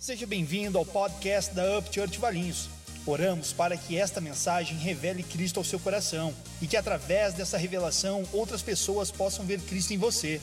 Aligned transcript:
Seja 0.00 0.26
bem-vindo 0.26 0.78
ao 0.78 0.86
podcast 0.86 1.54
da 1.54 1.76
Up 1.76 1.94
Church 1.94 2.18
Valinhos. 2.18 2.70
Oramos 3.04 3.52
para 3.52 3.76
que 3.76 3.98
esta 3.98 4.18
mensagem 4.18 4.78
revele 4.78 5.22
Cristo 5.22 5.60
ao 5.60 5.64
seu 5.64 5.78
coração 5.78 6.34
e 6.58 6.66
que 6.66 6.74
através 6.74 7.34
dessa 7.34 7.58
revelação 7.58 8.26
outras 8.32 8.62
pessoas 8.62 9.10
possam 9.10 9.44
ver 9.44 9.60
Cristo 9.60 9.92
em 9.92 9.98
você. 9.98 10.40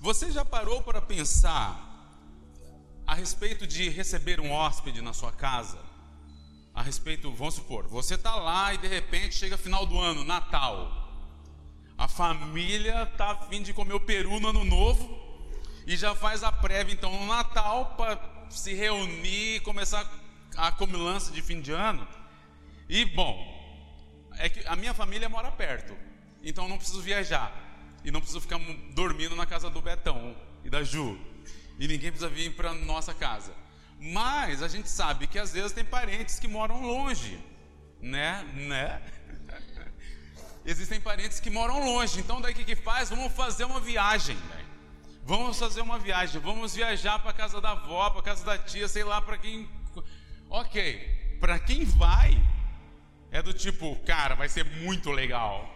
Você 0.00 0.32
já 0.32 0.42
parou 0.42 0.82
para 0.82 1.02
pensar 1.02 2.16
a 3.06 3.14
respeito 3.14 3.66
de 3.66 3.90
receber 3.90 4.40
um 4.40 4.50
hóspede 4.50 5.02
na 5.02 5.12
sua 5.12 5.32
casa? 5.32 5.78
A 6.72 6.82
respeito, 6.82 7.30
vamos 7.30 7.56
supor, 7.56 7.86
você 7.88 8.14
está 8.14 8.36
lá 8.36 8.72
e 8.72 8.78
de 8.78 8.88
repente 8.88 9.34
chega 9.34 9.58
final 9.58 9.84
do 9.84 9.98
ano, 9.98 10.24
Natal. 10.24 11.12
A 11.98 12.08
família 12.08 13.02
está 13.02 13.32
a 13.32 13.36
fim 13.48 13.62
de 13.62 13.74
comer 13.74 13.92
o 13.92 14.00
peru 14.00 14.40
no 14.40 14.48
ano 14.48 14.64
novo 14.64 15.20
e 15.86 15.94
já 15.94 16.14
faz 16.14 16.42
a 16.42 16.50
prévia 16.50 16.94
então 16.94 17.12
no 17.12 17.26
Natal 17.26 17.96
para 17.98 18.31
se 18.52 18.74
reunir 18.74 19.60
começar 19.60 20.08
a 20.56 20.70
comilança 20.70 21.32
de 21.32 21.42
fim 21.42 21.60
de 21.60 21.72
ano. 21.72 22.06
E 22.88 23.04
bom, 23.04 23.36
é 24.38 24.48
que 24.48 24.66
a 24.66 24.76
minha 24.76 24.94
família 24.94 25.28
mora 25.28 25.50
perto, 25.50 25.96
então 26.42 26.68
não 26.68 26.76
preciso 26.76 27.00
viajar 27.00 27.52
e 28.04 28.10
não 28.10 28.20
preciso 28.20 28.40
ficar 28.40 28.58
dormindo 28.94 29.36
na 29.36 29.46
casa 29.46 29.70
do 29.70 29.80
Betão 29.80 30.36
e 30.64 30.70
da 30.70 30.82
Ju. 30.82 31.18
E 31.78 31.88
ninguém 31.88 32.10
precisa 32.10 32.28
vir 32.28 32.54
para 32.54 32.74
nossa 32.74 33.14
casa. 33.14 33.52
Mas 33.98 34.62
a 34.62 34.68
gente 34.68 34.88
sabe 34.88 35.26
que 35.26 35.38
às 35.38 35.52
vezes 35.52 35.72
tem 35.72 35.84
parentes 35.84 36.38
que 36.38 36.48
moram 36.48 36.82
longe, 36.82 37.38
né? 38.00 38.42
Né? 38.54 39.02
Existem 40.66 41.00
parentes 41.00 41.40
que 41.40 41.50
moram 41.50 41.84
longe, 41.84 42.20
então 42.20 42.40
daí 42.40 42.52
o 42.52 42.56
que, 42.56 42.64
que 42.64 42.76
faz? 42.76 43.10
Vamos 43.10 43.32
fazer 43.32 43.64
uma 43.64 43.80
viagem, 43.80 44.36
né? 44.36 44.61
Vamos 45.24 45.56
fazer 45.56 45.80
uma 45.80 46.00
viagem, 46.00 46.40
vamos 46.40 46.74
viajar 46.74 47.18
para 47.20 47.32
casa 47.32 47.60
da 47.60 47.70
avó, 47.70 48.10
para 48.10 48.22
casa 48.22 48.44
da 48.44 48.58
tia, 48.58 48.88
sei 48.88 49.04
lá 49.04 49.20
para 49.20 49.38
quem. 49.38 49.68
Ok, 50.50 51.38
para 51.40 51.60
quem 51.60 51.84
vai, 51.84 52.36
é 53.30 53.40
do 53.40 53.52
tipo, 53.52 53.94
cara, 54.04 54.34
vai 54.34 54.48
ser 54.48 54.64
muito 54.64 55.12
legal. 55.12 55.72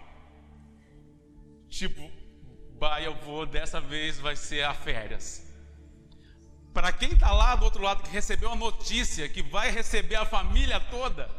Tipo, 1.68 2.10
vai, 2.76 3.06
eu 3.06 3.14
vou, 3.14 3.46
dessa 3.46 3.80
vez 3.80 4.18
vai 4.18 4.34
ser 4.34 4.64
a 4.64 4.74
férias. 4.74 5.46
Para 6.74 6.90
quem 6.92 7.12
está 7.12 7.32
lá 7.32 7.54
do 7.54 7.64
outro 7.64 7.82
lado 7.82 8.02
que 8.02 8.10
recebeu 8.10 8.50
a 8.52 8.56
notícia 8.56 9.28
que 9.28 9.42
vai 9.42 9.70
receber 9.70 10.16
a 10.16 10.26
família 10.26 10.80
toda, 10.80 11.30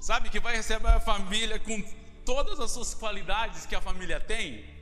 sabe 0.00 0.28
que 0.28 0.40
vai 0.40 0.56
receber 0.56 0.88
a 0.88 1.00
família 1.00 1.58
com 1.60 1.80
todas 2.24 2.58
as 2.58 2.72
suas 2.72 2.92
qualidades 2.92 3.64
que 3.64 3.74
a 3.76 3.80
família 3.80 4.18
tem, 4.18 4.81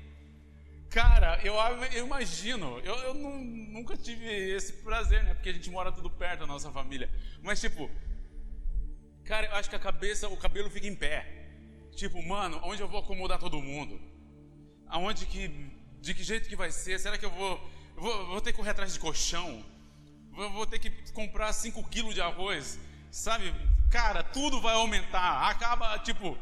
cara, 0.91 1.41
eu, 1.45 1.55
eu 1.93 2.05
imagino, 2.05 2.81
eu, 2.81 2.97
eu 2.97 3.15
não, 3.15 3.39
nunca 3.39 3.97
tive 3.97 4.27
esse 4.27 4.73
prazer, 4.73 5.23
né? 5.23 5.35
Porque 5.35 5.49
a 5.49 5.53
gente 5.53 5.71
mora 5.71 5.93
tudo 5.93 6.11
perto 6.11 6.41
da 6.41 6.47
nossa 6.47 6.71
família. 6.73 7.09
Mas, 7.43 7.61
tipo, 7.61 7.89
cara, 9.25 9.47
eu 9.47 9.55
acho 9.55 9.71
que 9.71 9.77
a 9.77 9.81
cabeça, 9.81 10.29
o 10.29 10.37
cabelo 10.37 10.69
fica 10.69 10.87
em 10.87 10.95
pé. 10.95 11.41
Tipo, 11.95 12.23
mano, 12.23 12.61
onde 12.65 12.83
eu 12.83 12.89
vou 12.89 13.01
acomodar 13.01 13.39
todo 13.39 13.63
mundo? 13.63 14.01
Aonde 14.89 15.27
que, 15.27 15.49
de 16.01 16.13
que 16.13 16.25
jeito 16.25 16.49
que 16.49 16.57
vai 16.57 16.73
ser? 16.73 16.99
Será 16.99 17.17
que 17.17 17.25
eu 17.25 17.31
vou, 17.31 17.71
vou, 17.97 18.27
vou 18.27 18.41
ter 18.41 18.51
que 18.51 18.59
correr 18.59 18.71
atrás 18.71 18.93
de 18.93 18.99
colchão? 18.99 19.65
Vou, 20.33 20.51
vou 20.51 20.67
ter 20.67 20.81
que 20.81 20.91
comprar 21.13 21.53
5 21.53 21.89
quilos 21.89 22.15
de 22.15 22.21
arroz? 22.21 22.79
Sabe? 23.11 23.55
Cara, 23.91 24.23
tudo 24.23 24.61
vai 24.61 24.75
aumentar. 24.75 25.49
Acaba, 25.51 25.99
tipo, 26.01 26.37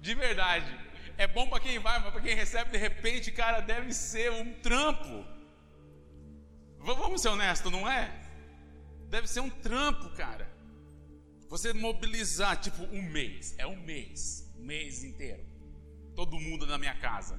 de 0.00 0.14
verdade. 0.14 0.89
É 1.20 1.26
bom 1.26 1.46
para 1.46 1.60
quem 1.60 1.78
vai, 1.78 2.00
mas 2.00 2.12
para 2.14 2.22
quem 2.22 2.34
recebe 2.34 2.70
de 2.70 2.78
repente, 2.78 3.30
cara, 3.30 3.60
deve 3.60 3.92
ser 3.92 4.32
um 4.32 4.54
trampo. 4.60 5.26
Vamos 6.78 7.20
ser 7.20 7.28
honestos, 7.28 7.70
não 7.70 7.86
é? 7.86 8.10
Deve 9.10 9.26
ser 9.26 9.40
um 9.40 9.50
trampo, 9.50 10.08
cara. 10.16 10.50
Você 11.50 11.74
mobilizar, 11.74 12.58
tipo, 12.58 12.84
um 12.84 13.02
mês. 13.02 13.54
É 13.58 13.66
um 13.66 13.76
mês. 13.76 14.50
Um 14.56 14.64
mês 14.64 15.04
inteiro. 15.04 15.44
Todo 16.16 16.40
mundo 16.40 16.66
na 16.66 16.78
minha 16.78 16.94
casa. 16.94 17.38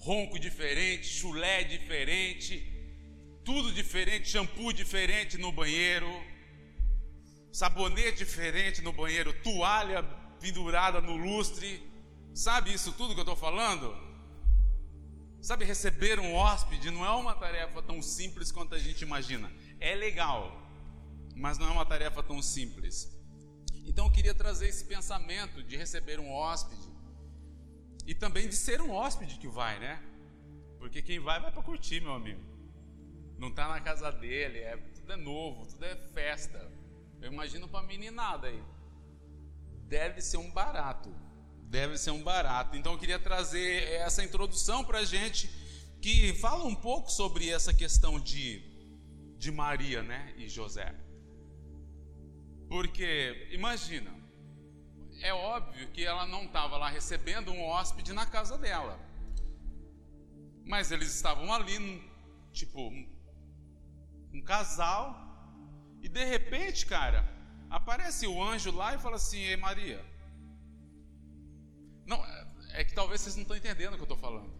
Ronco 0.00 0.36
diferente, 0.36 1.06
chulé 1.06 1.62
diferente. 1.62 2.54
Tudo 3.44 3.72
diferente, 3.72 4.28
shampoo 4.28 4.72
diferente 4.72 5.38
no 5.38 5.52
banheiro. 5.52 6.10
Sabonete 7.52 8.18
diferente 8.18 8.82
no 8.82 8.92
banheiro. 8.92 9.32
Toalha 9.44 10.02
pendurada 10.40 11.00
no 11.00 11.16
lustre. 11.16 11.94
Sabe 12.36 12.70
isso 12.70 12.92
tudo 12.92 13.14
que 13.14 13.20
eu 13.20 13.22
estou 13.22 13.34
falando? 13.34 13.96
Sabe, 15.40 15.64
receber 15.64 16.20
um 16.20 16.34
hóspede 16.34 16.90
não 16.90 17.02
é 17.02 17.10
uma 17.12 17.34
tarefa 17.34 17.80
tão 17.80 18.02
simples 18.02 18.52
quanto 18.52 18.74
a 18.74 18.78
gente 18.78 19.00
imagina. 19.00 19.50
É 19.80 19.94
legal, 19.94 20.54
mas 21.34 21.56
não 21.56 21.66
é 21.66 21.70
uma 21.70 21.86
tarefa 21.86 22.22
tão 22.22 22.42
simples. 22.42 23.10
Então 23.86 24.04
eu 24.04 24.12
queria 24.12 24.34
trazer 24.34 24.68
esse 24.68 24.84
pensamento 24.84 25.62
de 25.62 25.78
receber 25.78 26.20
um 26.20 26.30
hóspede 26.30 26.86
e 28.06 28.14
também 28.14 28.46
de 28.46 28.54
ser 28.54 28.82
um 28.82 28.90
hóspede 28.90 29.38
que 29.38 29.48
vai, 29.48 29.78
né? 29.78 30.02
Porque 30.78 31.00
quem 31.00 31.18
vai, 31.18 31.40
vai 31.40 31.50
para 31.50 31.62
curtir, 31.62 32.02
meu 32.02 32.12
amigo. 32.12 32.42
Não 33.38 33.48
está 33.48 33.66
na 33.66 33.80
casa 33.80 34.12
dele, 34.12 34.58
é, 34.58 34.76
tudo 34.76 35.10
é 35.10 35.16
novo, 35.16 35.64
tudo 35.64 35.86
é 35.86 35.96
festa. 36.12 36.70
Eu 37.18 37.32
imagino 37.32 37.66
para 37.66 37.86
meninada 37.86 38.48
aí 38.48 38.62
deve 39.88 40.20
ser 40.20 40.36
um 40.36 40.50
barato. 40.50 41.25
Deve 41.68 41.98
ser 41.98 42.10
um 42.10 42.22
barato. 42.22 42.76
Então 42.76 42.92
eu 42.92 42.98
queria 42.98 43.18
trazer 43.18 43.84
essa 43.92 44.24
introdução 44.24 44.84
para 44.84 44.98
a 44.98 45.04
gente 45.04 45.50
que 46.00 46.32
fala 46.34 46.64
um 46.64 46.74
pouco 46.74 47.10
sobre 47.10 47.48
essa 47.48 47.74
questão 47.74 48.20
de, 48.20 48.62
de 49.38 49.50
Maria 49.50 50.02
né, 50.02 50.34
e 50.36 50.48
José. 50.48 50.94
Porque, 52.68 53.48
imagina, 53.52 54.12
é 55.20 55.32
óbvio 55.32 55.88
que 55.92 56.04
ela 56.04 56.26
não 56.26 56.44
estava 56.44 56.76
lá 56.76 56.88
recebendo 56.88 57.52
um 57.52 57.62
hóspede 57.62 58.12
na 58.12 58.26
casa 58.26 58.58
dela. 58.58 58.98
Mas 60.64 60.90
eles 60.90 61.14
estavam 61.14 61.52
ali, 61.52 62.02
tipo, 62.52 62.88
um 64.32 64.42
casal, 64.44 65.14
e 66.02 66.08
de 66.08 66.24
repente, 66.24 66.84
cara, 66.86 67.36
Aparece 67.70 68.26
o 68.26 68.42
anjo 68.42 68.70
lá 68.70 68.94
e 68.94 68.98
fala 68.98 69.16
assim: 69.16 69.38
Ei 69.38 69.56
Maria. 69.56 70.04
Não, 72.06 72.24
é 72.72 72.84
que 72.84 72.94
talvez 72.94 73.20
vocês 73.20 73.36
não 73.36 73.42
estão 73.42 73.56
entendendo 73.56 73.94
o 73.94 73.96
que 73.96 74.02
eu 74.02 74.12
estou 74.12 74.16
falando. 74.16 74.52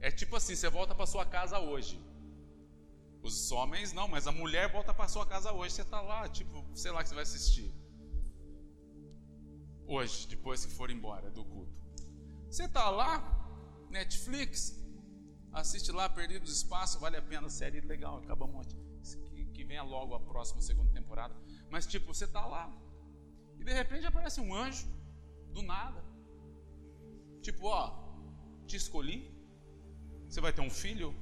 É 0.00 0.10
tipo 0.10 0.36
assim: 0.36 0.54
você 0.54 0.68
volta 0.68 0.94
para 0.94 1.06
sua 1.06 1.24
casa 1.24 1.58
hoje. 1.58 2.00
Os 3.22 3.50
homens 3.50 3.92
não, 3.92 4.06
mas 4.06 4.26
a 4.26 4.32
mulher 4.32 4.70
volta 4.70 4.94
para 4.94 5.08
sua 5.08 5.26
casa 5.26 5.52
hoje. 5.52 5.74
Você 5.74 5.82
está 5.82 6.00
lá, 6.00 6.28
tipo, 6.28 6.64
sei 6.74 6.92
lá 6.92 7.02
que 7.02 7.08
você 7.08 7.14
vai 7.14 7.22
assistir. 7.22 7.74
Hoje, 9.86 10.28
depois 10.28 10.64
que 10.64 10.72
for 10.72 10.90
embora 10.90 11.30
do 11.30 11.44
culto. 11.44 11.74
Você 12.50 12.64
está 12.64 12.88
lá, 12.88 13.14
Netflix, 13.90 14.80
assiste 15.52 15.90
lá 15.90 16.08
Perdidos 16.08 16.56
Espaço, 16.56 16.98
vale 16.98 17.16
a 17.16 17.22
pena, 17.22 17.48
série 17.48 17.80
legal, 17.80 18.18
acaba 18.18 18.44
um 18.44 18.52
monte. 18.52 18.76
Que, 19.34 19.44
que 19.46 19.64
venha 19.64 19.82
logo 19.82 20.14
a 20.14 20.20
próxima 20.20 20.60
segunda 20.60 20.92
temporada. 20.92 21.34
Mas 21.70 21.86
tipo, 21.86 22.12
você 22.12 22.24
está 22.24 22.44
lá 22.46 22.72
e 23.58 23.64
de 23.64 23.72
repente 23.72 24.06
aparece 24.06 24.40
um 24.40 24.54
anjo 24.54 24.86
do 25.52 25.62
nada. 25.62 26.05
Tipo, 27.46 27.68
ó, 27.68 27.82
te 28.66 28.74
escolhi. 28.74 29.18
Você 30.28 30.40
vai 30.40 30.52
ter 30.52 30.62
um 30.62 30.70
filho? 30.84 31.14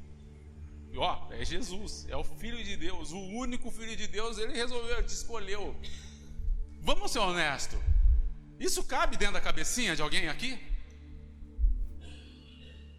E 0.91 0.97
ó, 0.97 1.13
é 1.31 1.45
Jesus, 1.45 2.07
é 2.09 2.17
o 2.17 2.25
filho 2.25 2.65
de 2.65 2.79
Deus, 2.79 3.13
o 3.13 3.19
único 3.45 3.71
filho 3.71 3.95
de 3.95 4.07
Deus, 4.07 4.39
ele 4.39 4.55
resolveu, 4.55 5.05
te 5.05 5.13
escolheu. 5.21 5.77
Vamos 6.81 7.11
ser 7.11 7.19
honestos. 7.19 7.79
Isso 8.59 8.83
cabe 8.85 9.19
dentro 9.19 9.35
da 9.35 9.41
cabecinha 9.49 9.95
de 9.95 10.01
alguém 10.01 10.27
aqui? 10.29 10.59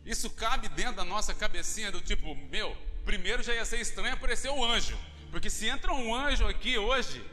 Isso 0.05 0.29
cabe 0.29 0.69
dentro 0.69 0.97
da 0.97 1.05
nossa 1.05 1.33
cabecinha 1.33 1.91
do 1.91 2.01
tipo, 2.01 2.35
meu, 2.35 2.77
primeiro 3.03 3.41
já 3.41 3.55
ia 3.55 3.65
ser 3.65 3.79
estranho 3.79 4.13
aparecer 4.13 4.51
um 4.51 4.63
anjo. 4.63 4.95
Porque 5.31 5.49
se 5.49 5.65
entra 5.67 5.91
um 5.91 6.13
anjo 6.13 6.45
aqui 6.45 6.77
hoje, 6.77 7.25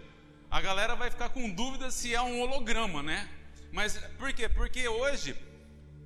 a 0.51 0.59
galera 0.59 0.95
vai 0.95 1.11
ficar 1.11 1.29
com 1.29 1.51
dúvida 1.51 1.91
se 1.91 2.15
é 2.15 2.23
um 2.23 2.41
holograma, 2.41 3.03
né? 3.03 3.29
Mas 3.71 3.99
por 4.17 4.33
quê? 4.33 4.49
Porque 4.49 4.89
hoje, 4.89 5.37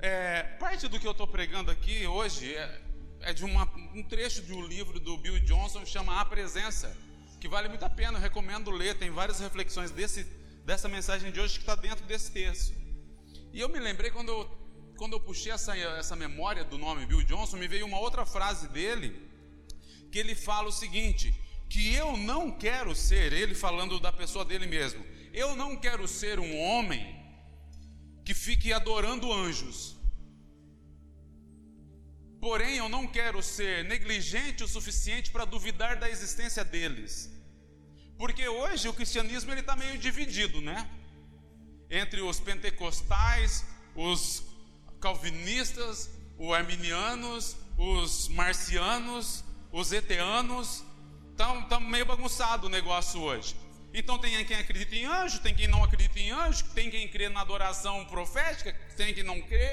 é, 0.00 0.42
parte 0.58 0.88
do 0.88 1.00
que 1.00 1.06
eu 1.06 1.12
estou 1.12 1.26
pregando 1.26 1.70
aqui 1.70 2.06
hoje 2.06 2.54
é, 2.54 2.80
é 3.20 3.32
de 3.32 3.44
uma, 3.44 3.64
um 3.94 4.02
trecho 4.02 4.42
de 4.42 4.52
um 4.52 4.66
livro 4.66 5.00
do 5.00 5.16
Bill 5.16 5.40
Johnson 5.40 5.80
que 5.80 5.88
chama 5.88 6.20
A 6.20 6.24
Presença, 6.24 6.94
que 7.40 7.48
vale 7.48 7.68
muito 7.68 7.84
a 7.84 7.90
pena, 7.90 8.18
eu 8.18 8.22
recomendo 8.22 8.70
ler, 8.70 8.98
tem 8.98 9.10
várias 9.10 9.40
reflexões 9.40 9.90
desse, 9.90 10.24
dessa 10.64 10.88
mensagem 10.88 11.32
de 11.32 11.40
hoje 11.40 11.54
que 11.54 11.60
está 11.60 11.74
dentro 11.74 12.04
desse 12.04 12.30
texto. 12.30 12.74
E 13.52 13.60
eu 13.60 13.68
me 13.68 13.78
lembrei 13.78 14.10
quando 14.10 14.28
eu, 14.28 14.44
quando 14.98 15.14
eu 15.14 15.20
puxei 15.20 15.50
essa, 15.50 15.76
essa 15.76 16.14
memória 16.14 16.62
do 16.62 16.76
nome 16.76 17.06
Bill 17.06 17.22
Johnson, 17.22 17.56
me 17.56 17.66
veio 17.66 17.86
uma 17.86 17.98
outra 17.98 18.26
frase 18.26 18.68
dele, 18.68 19.30
que 20.12 20.18
ele 20.18 20.34
fala 20.34 20.68
o 20.68 20.72
seguinte: 20.72 21.34
que 21.70 21.94
eu 21.94 22.16
não 22.18 22.50
quero 22.50 22.94
ser, 22.94 23.32
ele 23.32 23.54
falando 23.54 23.98
da 23.98 24.12
pessoa 24.12 24.44
dele 24.44 24.66
mesmo, 24.66 25.04
eu 25.32 25.56
não 25.56 25.74
quero 25.74 26.06
ser 26.06 26.38
um 26.38 26.58
homem 26.58 27.15
que 28.26 28.34
fique 28.34 28.72
adorando 28.72 29.32
anjos. 29.32 29.96
Porém, 32.40 32.76
eu 32.76 32.88
não 32.88 33.06
quero 33.06 33.40
ser 33.40 33.84
negligente 33.84 34.64
o 34.64 34.68
suficiente 34.68 35.30
para 35.30 35.44
duvidar 35.44 35.96
da 35.96 36.10
existência 36.10 36.64
deles. 36.64 37.30
Porque 38.18 38.48
hoje 38.48 38.88
o 38.88 38.92
cristianismo 38.92 39.52
ele 39.52 39.60
está 39.60 39.76
meio 39.76 39.96
dividido, 39.96 40.60
né? 40.60 40.90
Entre 41.88 42.20
os 42.20 42.40
pentecostais, 42.40 43.64
os 43.94 44.42
calvinistas, 45.00 46.10
os 46.36 46.52
arminianos, 46.52 47.56
os 47.78 48.26
marcianos, 48.28 49.44
os 49.70 49.92
eteanos. 49.92 50.82
Está 51.30 51.62
tá 51.62 51.78
meio 51.78 52.06
bagunçado 52.06 52.66
o 52.66 52.70
negócio 52.70 53.20
hoje. 53.20 53.54
Então 53.98 54.18
tem 54.18 54.44
quem 54.44 54.58
acredita 54.58 54.94
em 54.94 55.06
anjo, 55.06 55.40
tem 55.40 55.54
quem 55.54 55.66
não 55.66 55.82
acredita 55.82 56.18
em 56.20 56.30
anjo, 56.30 56.62
tem 56.74 56.90
quem 56.90 57.08
crê 57.08 57.30
na 57.30 57.40
adoração 57.40 58.04
profética, 58.04 58.74
tem 58.94 59.14
quem 59.14 59.24
não 59.24 59.40
crê. 59.40 59.72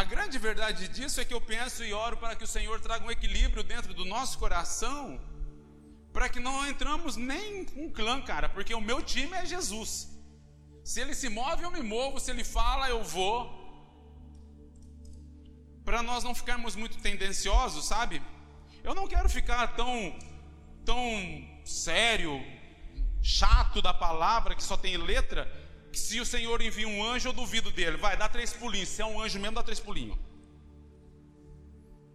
A 0.00 0.04
grande 0.04 0.36
verdade 0.38 0.88
disso 0.88 1.22
é 1.22 1.24
que 1.24 1.32
eu 1.32 1.40
penso 1.40 1.82
e 1.82 1.94
oro 1.94 2.18
para 2.18 2.36
que 2.36 2.44
o 2.44 2.52
Senhor 2.56 2.78
traga 2.82 3.06
um 3.06 3.10
equilíbrio 3.10 3.62
dentro 3.62 3.94
do 3.94 4.04
nosso 4.04 4.38
coração, 4.38 5.18
para 6.12 6.28
que 6.28 6.38
não 6.38 6.68
entramos 6.68 7.16
nem 7.16 7.66
um 7.74 7.90
clã, 7.90 8.20
cara, 8.20 8.46
porque 8.50 8.74
o 8.74 8.86
meu 8.90 9.00
time 9.00 9.34
é 9.34 9.46
Jesus. 9.46 9.90
Se 10.84 11.00
ele 11.00 11.14
se 11.14 11.30
move, 11.30 11.62
eu 11.62 11.70
me 11.70 11.82
movo, 11.82 12.20
se 12.20 12.30
ele 12.30 12.44
fala, 12.44 12.90
eu 12.90 13.02
vou. 13.02 13.38
Para 15.82 16.02
nós 16.02 16.22
não 16.22 16.34
ficarmos 16.34 16.76
muito 16.76 16.98
tendenciosos, 16.98 17.86
sabe? 17.86 18.20
Eu 18.84 18.94
não 18.94 19.08
quero 19.08 19.30
ficar 19.30 19.68
tão 19.68 19.94
tão 20.84 21.02
sério, 21.68 22.40
chato 23.22 23.82
da 23.82 23.92
palavra, 23.92 24.54
que 24.54 24.62
só 24.62 24.76
tem 24.76 24.96
letra, 24.96 25.46
que 25.92 25.98
se 25.98 26.20
o 26.20 26.26
Senhor 26.26 26.60
envia 26.62 26.88
um 26.88 27.04
anjo, 27.04 27.28
eu 27.28 27.32
duvido 27.32 27.70
dele. 27.70 27.96
Vai, 27.96 28.16
dá 28.16 28.28
três 28.28 28.52
pulinhos. 28.52 28.88
Se 28.88 29.02
é 29.02 29.06
um 29.06 29.20
anjo 29.20 29.38
mesmo, 29.38 29.54
dá 29.54 29.62
três 29.62 29.80
pulinhos. 29.80 30.18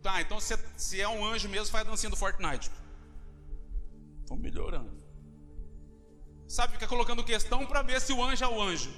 Tá, 0.01 0.21
então 0.21 0.39
se, 0.39 0.57
se 0.75 0.99
é 0.99 1.07
um 1.07 1.25
anjo 1.25 1.47
mesmo, 1.47 1.71
faz 1.71 1.87
a 1.87 1.89
dancinha 1.89 2.09
do 2.09 2.15
Fortnite. 2.15 2.69
Estão 4.21 4.37
melhorando. 4.37 5.01
Sabe, 6.47 6.73
fica 6.73 6.87
colocando 6.87 7.23
questão 7.23 7.65
para 7.65 7.81
ver 7.81 8.01
se 8.01 8.11
o 8.11 8.23
anjo 8.23 8.43
é 8.43 8.47
o 8.47 8.61
anjo. 8.61 8.93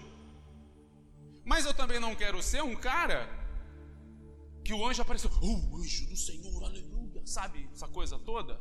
Mas 1.45 1.65
eu 1.65 1.73
também 1.73 1.99
não 1.99 2.15
quero 2.15 2.41
ser 2.41 2.63
um 2.63 2.75
cara 2.75 3.29
que 4.63 4.73
o 4.73 4.85
anjo 4.85 5.01
apareceu, 5.01 5.29
oh, 5.41 5.77
anjo 5.77 6.07
do 6.07 6.17
Senhor, 6.17 6.63
aleluia, 6.63 7.21
sabe, 7.23 7.69
essa 7.71 7.87
coisa 7.87 8.17
toda. 8.17 8.59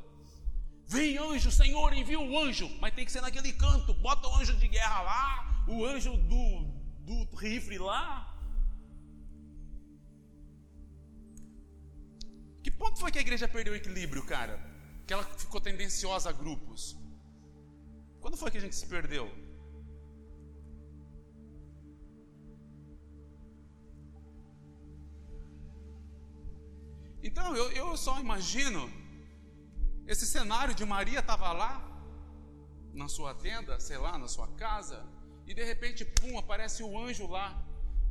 Vem 0.87 1.17
anjo, 1.17 1.51
Senhor, 1.51 1.93
envia 1.93 2.21
o 2.21 2.39
anjo, 2.39 2.69
mas 2.81 2.95
tem 2.95 3.05
que 3.05 3.13
ser 3.13 3.23
naquele 3.23 3.53
canto. 3.53 3.95
Bota 3.95 4.29
o 4.29 4.35
anjo 4.37 4.55
de 4.57 4.69
guerra 4.69 5.01
lá, 5.03 5.65
o 5.67 5.85
anjo 5.85 6.17
do, 6.17 6.65
do 7.07 7.37
rifle 7.37 7.79
lá. 7.79 8.31
Que 12.63 12.71
ponto 12.71 12.99
foi 12.99 13.11
que 13.11 13.19
a 13.19 13.21
igreja 13.21 13.49
perdeu 13.49 13.73
o 13.73 13.77
equilíbrio, 13.77 14.25
cara? 14.25 14.59
Que 15.07 15.13
ela 15.13 15.25
ficou 15.25 15.61
tendenciosa 15.61 16.31
a 16.31 16.33
grupos. 16.33 16.97
Quando 18.21 18.37
foi 18.37 18.51
que 18.51 18.59
a 18.59 18.61
gente 18.61 18.77
se 18.77 18.87
perdeu? 18.87 19.31
Então 27.23 27.57
eu, 27.57 27.71
eu 27.73 27.97
só 27.97 28.21
imagino 28.21 28.91
esse 30.07 30.27
cenário 30.27 30.75
de 30.75 30.85
Maria 30.85 31.21
estava 31.21 31.53
lá, 31.53 31.91
na 32.93 33.09
sua 33.09 33.35
tenda, 33.35 33.81
sei 33.81 33.99
lá, 33.99 34.17
na 34.19 34.29
sua 34.29 34.49
casa, 34.49 35.05
e 35.47 35.53
de 35.53 35.65
repente, 35.65 36.05
pum, 36.05 36.39
aparece 36.39 36.83
o 36.83 36.99
anjo 36.99 37.27
lá. 37.27 37.63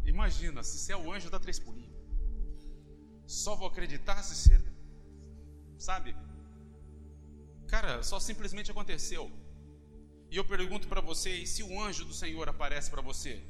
Imagina, 0.03 0.61
se 0.63 0.91
é 0.91 0.97
o 0.97 1.11
anjo, 1.11 1.29
dá 1.29 1.39
três 1.39 1.59
pulinhos. 1.59 1.93
Só 3.25 3.55
vou 3.55 3.67
acreditar 3.67 4.21
se 4.23 4.35
ser. 4.35 4.61
Sabe? 5.77 6.15
Cara, 7.67 8.03
só 8.03 8.19
simplesmente 8.19 8.69
aconteceu. 8.69 9.31
E 10.29 10.37
eu 10.37 10.45
pergunto 10.45 10.87
para 10.87 11.01
você, 11.01 11.37
e 11.37 11.47
se 11.47 11.63
o 11.63 11.81
anjo 11.81 12.05
do 12.05 12.13
Senhor 12.13 12.47
aparece 12.49 12.89
para 12.89 13.01
você? 13.01 13.41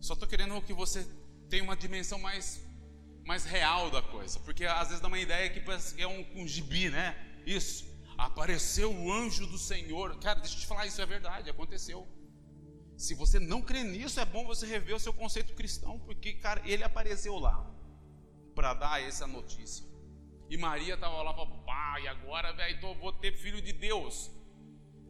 Só 0.00 0.12
estou 0.14 0.28
querendo 0.28 0.60
que 0.62 0.72
você 0.72 1.06
tenha 1.48 1.64
uma 1.64 1.76
dimensão 1.76 2.18
mais 2.18 2.60
mais 3.26 3.44
real 3.44 3.90
da 3.90 4.00
coisa, 4.00 4.38
porque 4.40 4.64
às 4.64 4.88
vezes 4.88 5.00
dá 5.00 5.08
uma 5.08 5.18
ideia 5.18 5.50
que 5.50 5.60
é 6.00 6.06
um, 6.06 6.42
um 6.42 6.46
gibi, 6.46 6.88
né? 6.88 7.16
Isso, 7.44 7.84
apareceu 8.16 8.94
o 8.94 9.12
anjo 9.12 9.46
do 9.46 9.58
Senhor. 9.58 10.16
Cara, 10.20 10.38
deixa 10.38 10.54
eu 10.54 10.60
te 10.60 10.66
falar, 10.66 10.86
isso 10.86 11.02
é 11.02 11.06
verdade, 11.06 11.50
aconteceu. 11.50 12.06
Se 12.96 13.14
você 13.14 13.40
não 13.40 13.60
crê 13.60 13.82
nisso, 13.82 14.20
é 14.20 14.24
bom 14.24 14.46
você 14.46 14.64
rever 14.64 14.94
o 14.94 15.00
seu 15.00 15.12
conceito 15.12 15.54
cristão, 15.54 15.98
porque, 15.98 16.34
cara, 16.34 16.62
ele 16.64 16.84
apareceu 16.84 17.36
lá 17.36 17.68
para 18.54 18.72
dar 18.74 19.02
essa 19.02 19.26
notícia. 19.26 19.84
E 20.48 20.56
Maria 20.56 20.94
estava 20.94 21.20
lá, 21.20 21.34
pá, 21.34 21.98
e 22.00 22.06
agora, 22.06 22.52
velho, 22.52 22.94
vou 22.94 23.12
ter 23.12 23.36
filho 23.36 23.60
de 23.60 23.72
Deus. 23.72 24.30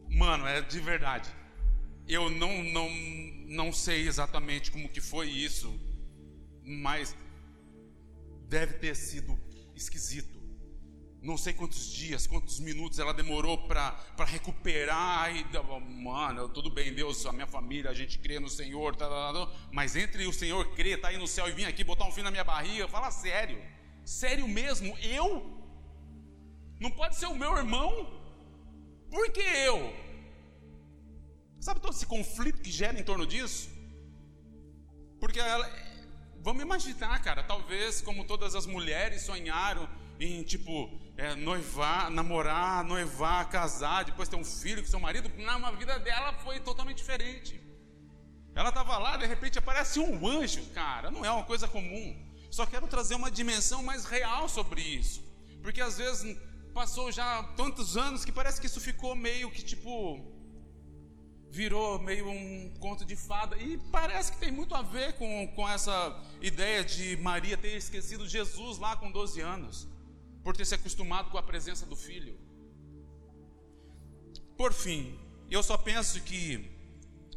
Mano, 0.09 0.47
é 0.47 0.59
de 0.59 0.79
verdade. 0.79 1.29
Eu 2.07 2.31
não, 2.31 2.63
não, 2.63 2.89
não 3.45 3.71
sei 3.71 4.07
exatamente 4.07 4.71
como 4.71 4.89
que 4.89 4.99
foi 4.99 5.29
isso, 5.29 5.71
mas 6.63 7.15
deve 8.47 8.73
ter 8.75 8.95
sido 8.95 9.37
esquisito. 9.75 10.37
Não 11.21 11.35
sei 11.35 11.51
quantos 11.51 11.91
dias, 11.91 12.27
quantos 12.27 12.59
minutos 12.59 12.99
ela 12.99 13.13
demorou 13.13 13.57
para 13.67 14.25
recuperar. 14.25 15.35
E, 15.35 15.45
mano, 16.03 16.47
tudo 16.47 16.69
bem, 16.69 16.93
Deus, 16.93 17.25
a 17.25 17.33
minha 17.33 17.47
família, 17.47 17.89
a 17.89 17.93
gente 17.93 18.19
crê 18.19 18.39
no 18.39 18.49
Senhor, 18.49 18.95
tá, 18.95 19.09
tá, 19.09 19.33
tá, 19.33 19.51
mas 19.71 19.95
entre 19.95 20.25
o 20.25 20.33
Senhor 20.33 20.73
crer, 20.75 21.01
tá 21.01 21.09
aí 21.09 21.17
no 21.17 21.27
céu 21.27 21.49
e 21.49 21.51
vir 21.51 21.65
aqui 21.65 21.83
botar 21.83 22.05
um 22.05 22.11
fim 22.11 22.21
na 22.21 22.31
minha 22.31 22.43
barriga, 22.43 22.87
fala 22.87 23.11
sério, 23.11 23.61
sério 24.05 24.47
mesmo, 24.47 24.97
eu? 24.99 25.57
Não 26.79 26.91
pode 26.91 27.15
ser 27.15 27.25
o 27.25 27.35
meu 27.35 27.57
irmão? 27.57 27.91
Por 29.09 29.31
que 29.31 29.41
eu? 29.41 29.93
Sabe 31.59 31.81
todo 31.81 31.93
esse 31.93 32.05
conflito 32.05 32.61
que 32.61 32.71
gera 32.71 32.97
em 32.97 33.03
torno 33.03 33.25
disso? 33.25 33.69
Porque 35.19 35.39
ela, 35.39 35.67
Vamos 36.47 36.63
imaginar, 36.63 37.21
cara, 37.21 37.43
talvez 37.43 37.99
como 37.99 38.23
todas 38.23 38.55
as 38.55 38.65
mulheres 38.65 39.23
sonharam 39.23 39.85
em 40.17 40.43
tipo 40.43 40.89
é, 41.17 41.35
noivar, 41.35 42.09
namorar, 42.09 42.85
noivar, 42.85 43.49
casar, 43.49 44.05
depois 44.05 44.29
ter 44.29 44.37
um 44.37 44.45
filho 44.45 44.81
com 44.81 44.87
seu 44.87 44.97
marido, 44.97 45.29
na 45.37 45.71
vida 45.71 45.99
dela 45.99 46.31
foi 46.45 46.61
totalmente 46.61 46.99
diferente. 46.99 47.59
Ela 48.55 48.69
estava 48.69 48.97
lá, 48.97 49.17
de 49.17 49.25
repente 49.25 49.59
aparece 49.59 49.99
um 49.99 50.25
anjo, 50.25 50.65
cara, 50.67 51.11
não 51.11 51.25
é 51.25 51.29
uma 51.29 51.43
coisa 51.43 51.67
comum. 51.67 52.15
Só 52.49 52.65
quero 52.65 52.87
trazer 52.87 53.15
uma 53.15 53.29
dimensão 53.29 53.83
mais 53.83 54.05
real 54.05 54.47
sobre 54.47 54.79
isso, 54.79 55.21
porque 55.61 55.81
às 55.81 55.97
vezes 55.97 56.37
passou 56.73 57.11
já 57.11 57.43
tantos 57.57 57.97
anos 57.97 58.23
que 58.23 58.31
parece 58.31 58.61
que 58.61 58.67
isso 58.67 58.79
ficou 58.79 59.13
meio 59.17 59.51
que 59.51 59.61
tipo 59.61 60.36
virou 61.57 61.97
meio 61.97 62.29
um 62.29 62.71
conto 62.79 63.03
de 63.03 63.15
fada. 63.15 63.57
E 63.57 63.79
parece 63.91 64.31
que 64.31 64.37
tem 64.37 64.51
muito 64.51 64.75
a 64.75 64.83
ver 64.83 65.13
com, 65.13 65.47
com 65.55 65.67
essa 65.67 65.95
ideia 66.39 66.83
de 66.83 67.17
Maria 67.17 67.57
ter 67.57 67.75
esquecido 67.75 68.27
Jesus 68.27 68.77
lá 68.77 68.95
com 68.95 69.11
12 69.11 69.41
anos, 69.41 69.87
por 70.43 70.55
ter 70.55 70.65
se 70.65 70.75
acostumado 70.75 71.31
com 71.31 71.37
a 71.39 71.41
presença 71.41 71.83
do 71.87 71.95
filho. 71.95 72.37
Por 74.55 74.71
fim, 74.71 75.19
eu 75.49 75.63
só 75.63 75.77
penso 75.77 76.21
que 76.21 76.43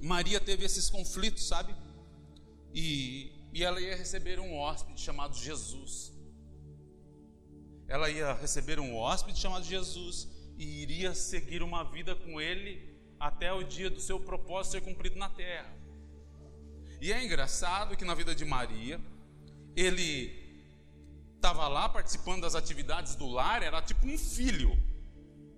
Maria 0.03 0.39
teve 0.39 0.67
esses 0.67 0.91
conflitos, 0.91 1.49
sabe? 1.49 1.75
E, 2.75 3.33
e 3.55 3.65
ela 3.65 3.81
ia 3.81 3.97
receber 3.97 4.39
um 4.39 4.55
hóspede 4.55 5.00
chamado 5.00 5.35
Jesus. 5.35 6.12
Ela 7.89 8.11
ia 8.11 8.35
receber 8.35 8.79
um 8.79 8.95
hóspede 8.95 9.39
chamado 9.39 9.65
Jesus 9.65 10.29
e 10.59 10.83
iria 10.83 11.15
seguir 11.15 11.62
uma 11.62 11.83
vida 11.85 12.15
com 12.15 12.39
ele 12.39 12.91
até 13.21 13.53
o 13.53 13.62
dia 13.62 13.91
do 13.91 14.00
seu 14.00 14.19
propósito 14.19 14.73
ser 14.73 14.81
cumprido 14.81 15.17
na 15.19 15.29
terra. 15.29 15.71
E 17.03 17.12
é 17.12 17.23
engraçado 17.23 17.95
que 17.97 18.05
na 18.05 18.15
vida 18.15 18.35
de 18.35 18.47
Maria, 18.47 18.99
ele 19.77 20.41
estava 21.37 21.69
lá 21.69 21.89
participando 21.89 22.43
das 22.43 22.55
atividades 22.55 23.15
do 23.15 23.27
lar, 23.29 23.62
era 23.62 23.81
tipo 23.83 24.07
um 24.07 24.17
filho. 24.17 24.73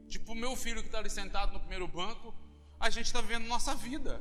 Tipo 0.09 0.33
o 0.33 0.35
meu 0.35 0.57
filho 0.57 0.83
que 0.83 0.89
está 0.89 0.99
ali 0.99 1.09
sentado 1.09 1.53
no 1.53 1.61
primeiro 1.61 1.87
banco, 1.87 2.35
a 2.81 2.91
gente 2.91 3.07
está 3.07 3.21
vendo 3.21 3.47
nossa 3.47 3.75
vida. 3.77 4.21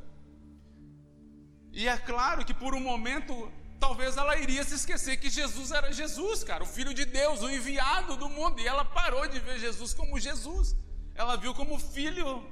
E 1.71 1.87
é 1.87 1.97
claro 1.97 2.45
que 2.45 2.53
por 2.53 2.75
um 2.75 2.79
momento, 2.79 3.51
talvez 3.79 4.17
ela 4.17 4.37
iria 4.37 4.63
se 4.63 4.75
esquecer 4.75 5.17
que 5.17 5.29
Jesus 5.29 5.71
era 5.71 5.91
Jesus, 5.91 6.43
cara, 6.43 6.63
o 6.63 6.67
Filho 6.67 6.93
de 6.93 7.05
Deus, 7.05 7.41
o 7.41 7.49
enviado 7.49 8.17
do 8.17 8.29
mundo. 8.29 8.59
E 8.59 8.67
ela 8.67 8.85
parou 8.85 9.27
de 9.27 9.39
ver 9.39 9.59
Jesus 9.59 9.93
como 9.93 10.19
Jesus. 10.19 10.75
Ela 11.15 11.35
viu 11.37 11.53
como 11.53 11.79
filho 11.79 12.43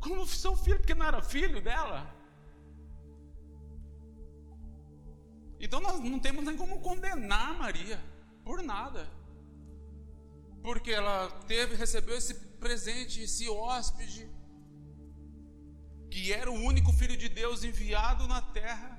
como 0.00 0.26
seu 0.26 0.56
filho, 0.56 0.78
porque 0.78 0.94
não 0.94 1.06
era 1.06 1.22
filho 1.22 1.60
dela. 1.60 2.14
Então 5.60 5.80
nós 5.80 6.00
não 6.00 6.18
temos 6.18 6.42
nem 6.44 6.56
como 6.56 6.80
condenar 6.80 7.58
Maria 7.58 8.02
por 8.44 8.62
nada. 8.62 9.08
Porque 10.62 10.90
ela 10.90 11.30
teve, 11.46 11.74
recebeu 11.74 12.16
esse 12.16 12.34
presente, 12.58 13.22
esse 13.22 13.48
hóspede, 13.48 14.28
que 16.10 16.32
era 16.32 16.50
o 16.50 16.54
único 16.54 16.92
filho 16.92 17.16
de 17.16 17.28
Deus 17.28 17.62
enviado 17.62 18.26
na 18.26 18.42
terra. 18.42 18.98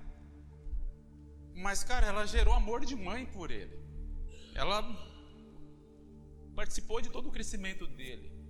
Mas, 1.53 1.83
cara, 1.83 2.07
ela 2.07 2.25
gerou 2.25 2.53
amor 2.53 2.85
de 2.85 2.95
mãe 2.95 3.25
por 3.25 3.51
ele. 3.51 3.77
Ela 4.55 4.81
participou 6.55 7.01
de 7.01 7.09
todo 7.09 7.29
o 7.29 7.31
crescimento 7.31 7.85
dele. 7.87 8.40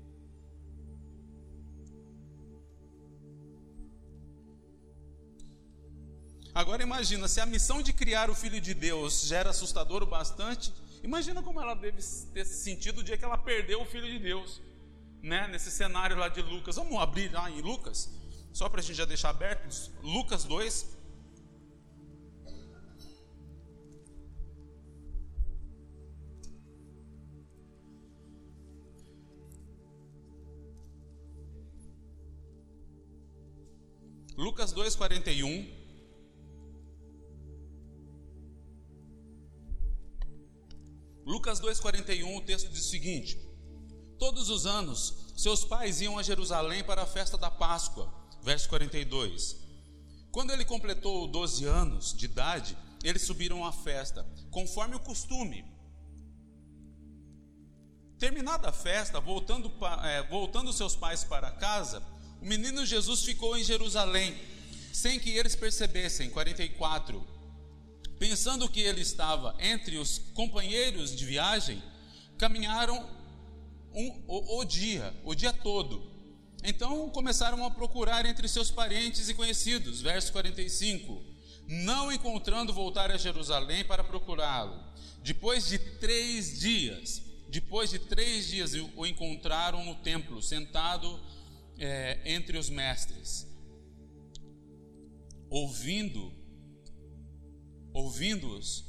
Agora 6.61 6.83
imagina, 6.83 7.27
se 7.27 7.41
a 7.41 7.45
missão 7.47 7.81
de 7.81 7.91
criar 7.91 8.29
o 8.29 8.35
Filho 8.35 8.61
de 8.61 8.75
Deus 8.75 9.23
já 9.23 9.37
era 9.37 9.49
assustador 9.49 10.03
o 10.03 10.05
bastante, 10.05 10.71
imagina 11.01 11.41
como 11.41 11.59
ela 11.59 11.73
deve 11.73 12.03
ter 12.35 12.45
sentido 12.45 12.99
o 12.99 13.03
dia 13.03 13.17
que 13.17 13.25
ela 13.25 13.35
perdeu 13.35 13.81
o 13.81 13.85
Filho 13.85 14.07
de 14.07 14.19
Deus, 14.19 14.61
né? 15.23 15.47
Nesse 15.47 15.71
cenário 15.71 16.15
lá 16.15 16.29
de 16.29 16.39
Lucas. 16.43 16.75
Vamos 16.75 17.01
abrir 17.01 17.33
lá 17.33 17.49
em 17.49 17.61
Lucas, 17.61 18.11
só 18.53 18.69
para 18.69 18.79
a 18.79 18.83
gente 18.83 18.95
já 18.95 19.05
deixar 19.05 19.29
aberto, 19.31 19.67
Lucas 20.03 20.43
2, 20.43 20.85
Lucas 34.37 34.71
2,41. 34.71 35.80
Lucas 41.25 41.59
2,41, 41.61 42.37
o 42.37 42.41
texto 42.41 42.69
diz 42.69 42.85
o 42.85 42.89
seguinte: 42.89 43.39
Todos 44.17 44.49
os 44.49 44.65
anos, 44.65 45.33
seus 45.37 45.63
pais 45.63 46.01
iam 46.01 46.17
a 46.17 46.23
Jerusalém 46.23 46.83
para 46.83 47.03
a 47.03 47.07
festa 47.07 47.37
da 47.37 47.49
Páscoa. 47.49 48.11
Verso 48.43 48.67
42. 48.69 49.57
Quando 50.31 50.51
ele 50.51 50.65
completou 50.65 51.27
12 51.27 51.65
anos 51.65 52.13
de 52.15 52.25
idade, 52.25 52.77
eles 53.03 53.21
subiram 53.23 53.65
à 53.65 53.71
festa, 53.71 54.25
conforme 54.49 54.95
o 54.95 54.99
costume. 54.99 55.65
Terminada 58.17 58.69
a 58.69 58.71
festa, 58.71 59.19
voltando, 59.19 59.71
é, 60.03 60.23
voltando 60.23 60.71
seus 60.71 60.95
pais 60.95 61.23
para 61.23 61.51
casa, 61.51 62.01
o 62.41 62.45
menino 62.45 62.85
Jesus 62.85 63.23
ficou 63.23 63.57
em 63.57 63.63
Jerusalém, 63.63 64.39
sem 64.93 65.19
que 65.19 65.31
eles 65.31 65.55
percebessem. 65.55 66.29
44. 66.29 67.25
Pensando 68.21 68.69
que 68.69 68.79
ele 68.79 69.01
estava 69.01 69.55
entre 69.57 69.97
os 69.97 70.19
companheiros 70.35 71.15
de 71.15 71.25
viagem, 71.25 71.81
caminharam 72.37 73.09
um, 73.91 74.23
o, 74.27 74.59
o 74.59 74.63
dia, 74.63 75.11
o 75.23 75.33
dia 75.33 75.51
todo. 75.51 76.03
Então 76.63 77.09
começaram 77.09 77.65
a 77.65 77.71
procurar 77.71 78.23
entre 78.27 78.47
seus 78.47 78.69
parentes 78.69 79.27
e 79.27 79.33
conhecidos. 79.33 80.01
Verso 80.01 80.31
45. 80.33 81.19
Não 81.67 82.11
encontrando 82.11 82.71
voltar 82.71 83.09
a 83.09 83.17
Jerusalém 83.17 83.83
para 83.83 84.03
procurá-lo. 84.03 84.79
Depois 85.23 85.67
de 85.67 85.79
três 85.79 86.59
dias, 86.59 87.23
depois 87.49 87.89
de 87.89 87.97
três 87.97 88.47
dias 88.47 88.73
o 88.95 89.03
encontraram 89.03 89.83
no 89.83 89.95
templo, 89.95 90.43
sentado 90.43 91.19
é, 91.79 92.19
entre 92.23 92.55
os 92.55 92.69
mestres, 92.69 93.47
ouvindo, 95.49 96.39
ouvindo-os 97.93 98.85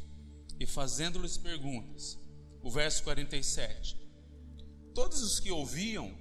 e 0.58 0.66
fazendo-lhes 0.66 1.36
perguntas. 1.36 2.18
O 2.62 2.70
verso 2.70 3.02
47. 3.02 3.96
Todos 4.94 5.22
os 5.22 5.40
que 5.40 5.50
ouviam 5.50 6.16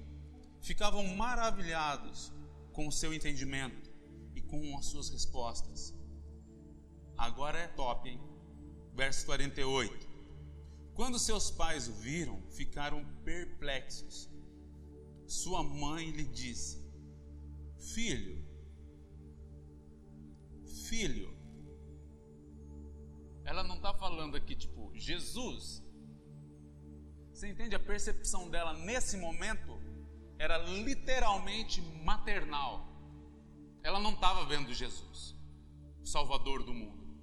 ficavam 0.60 1.06
maravilhados 1.14 2.32
com 2.72 2.88
o 2.88 2.92
seu 2.92 3.12
entendimento 3.12 3.90
e 4.34 4.40
com 4.40 4.76
as 4.76 4.86
suas 4.86 5.08
respostas. 5.08 5.94
Agora 7.16 7.58
é 7.58 7.68
top, 7.68 8.08
hein? 8.08 8.20
Verso 8.94 9.26
48. 9.26 10.08
Quando 10.94 11.18
seus 11.18 11.50
pais 11.50 11.88
o 11.88 11.92
viram, 11.92 12.42
ficaram 12.50 13.04
perplexos 13.24 14.32
sua 15.32 15.62
mãe 15.62 16.10
lhe 16.10 16.24
disse: 16.24 16.78
Filho, 17.78 18.44
filho. 20.88 21.41
Ela 23.52 23.62
não 23.62 23.76
está 23.76 23.92
falando 23.92 24.34
aqui, 24.34 24.56
tipo, 24.56 24.90
Jesus. 24.94 25.84
Você 27.30 27.50
entende? 27.50 27.74
A 27.74 27.78
percepção 27.78 28.48
dela 28.48 28.72
nesse 28.72 29.18
momento 29.18 29.78
era 30.38 30.56
literalmente 30.56 31.82
maternal. 32.02 32.88
Ela 33.82 34.00
não 34.00 34.14
estava 34.14 34.46
vendo 34.46 34.72
Jesus, 34.72 35.36
o 36.00 36.06
Salvador 36.06 36.62
do 36.62 36.72
mundo. 36.72 37.14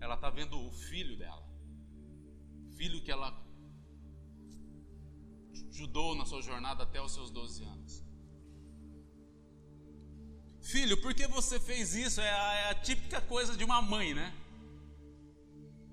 Ela 0.00 0.14
está 0.14 0.30
vendo 0.30 0.56
o 0.56 0.70
filho 0.70 1.18
dela, 1.18 1.44
filho 2.76 3.02
que 3.02 3.10
ela 3.10 3.44
ajudou 5.70 6.14
na 6.14 6.24
sua 6.24 6.42
jornada 6.42 6.84
até 6.84 7.02
os 7.02 7.12
seus 7.12 7.32
12 7.32 7.64
anos. 7.64 8.03
Filho, 10.64 10.96
por 10.96 11.12
que 11.12 11.26
você 11.26 11.60
fez 11.60 11.94
isso? 11.94 12.22
É 12.22 12.30
a, 12.30 12.54
é 12.54 12.70
a 12.70 12.74
típica 12.74 13.20
coisa 13.20 13.54
de 13.54 13.62
uma 13.62 13.82
mãe, 13.82 14.14
né? 14.14 14.34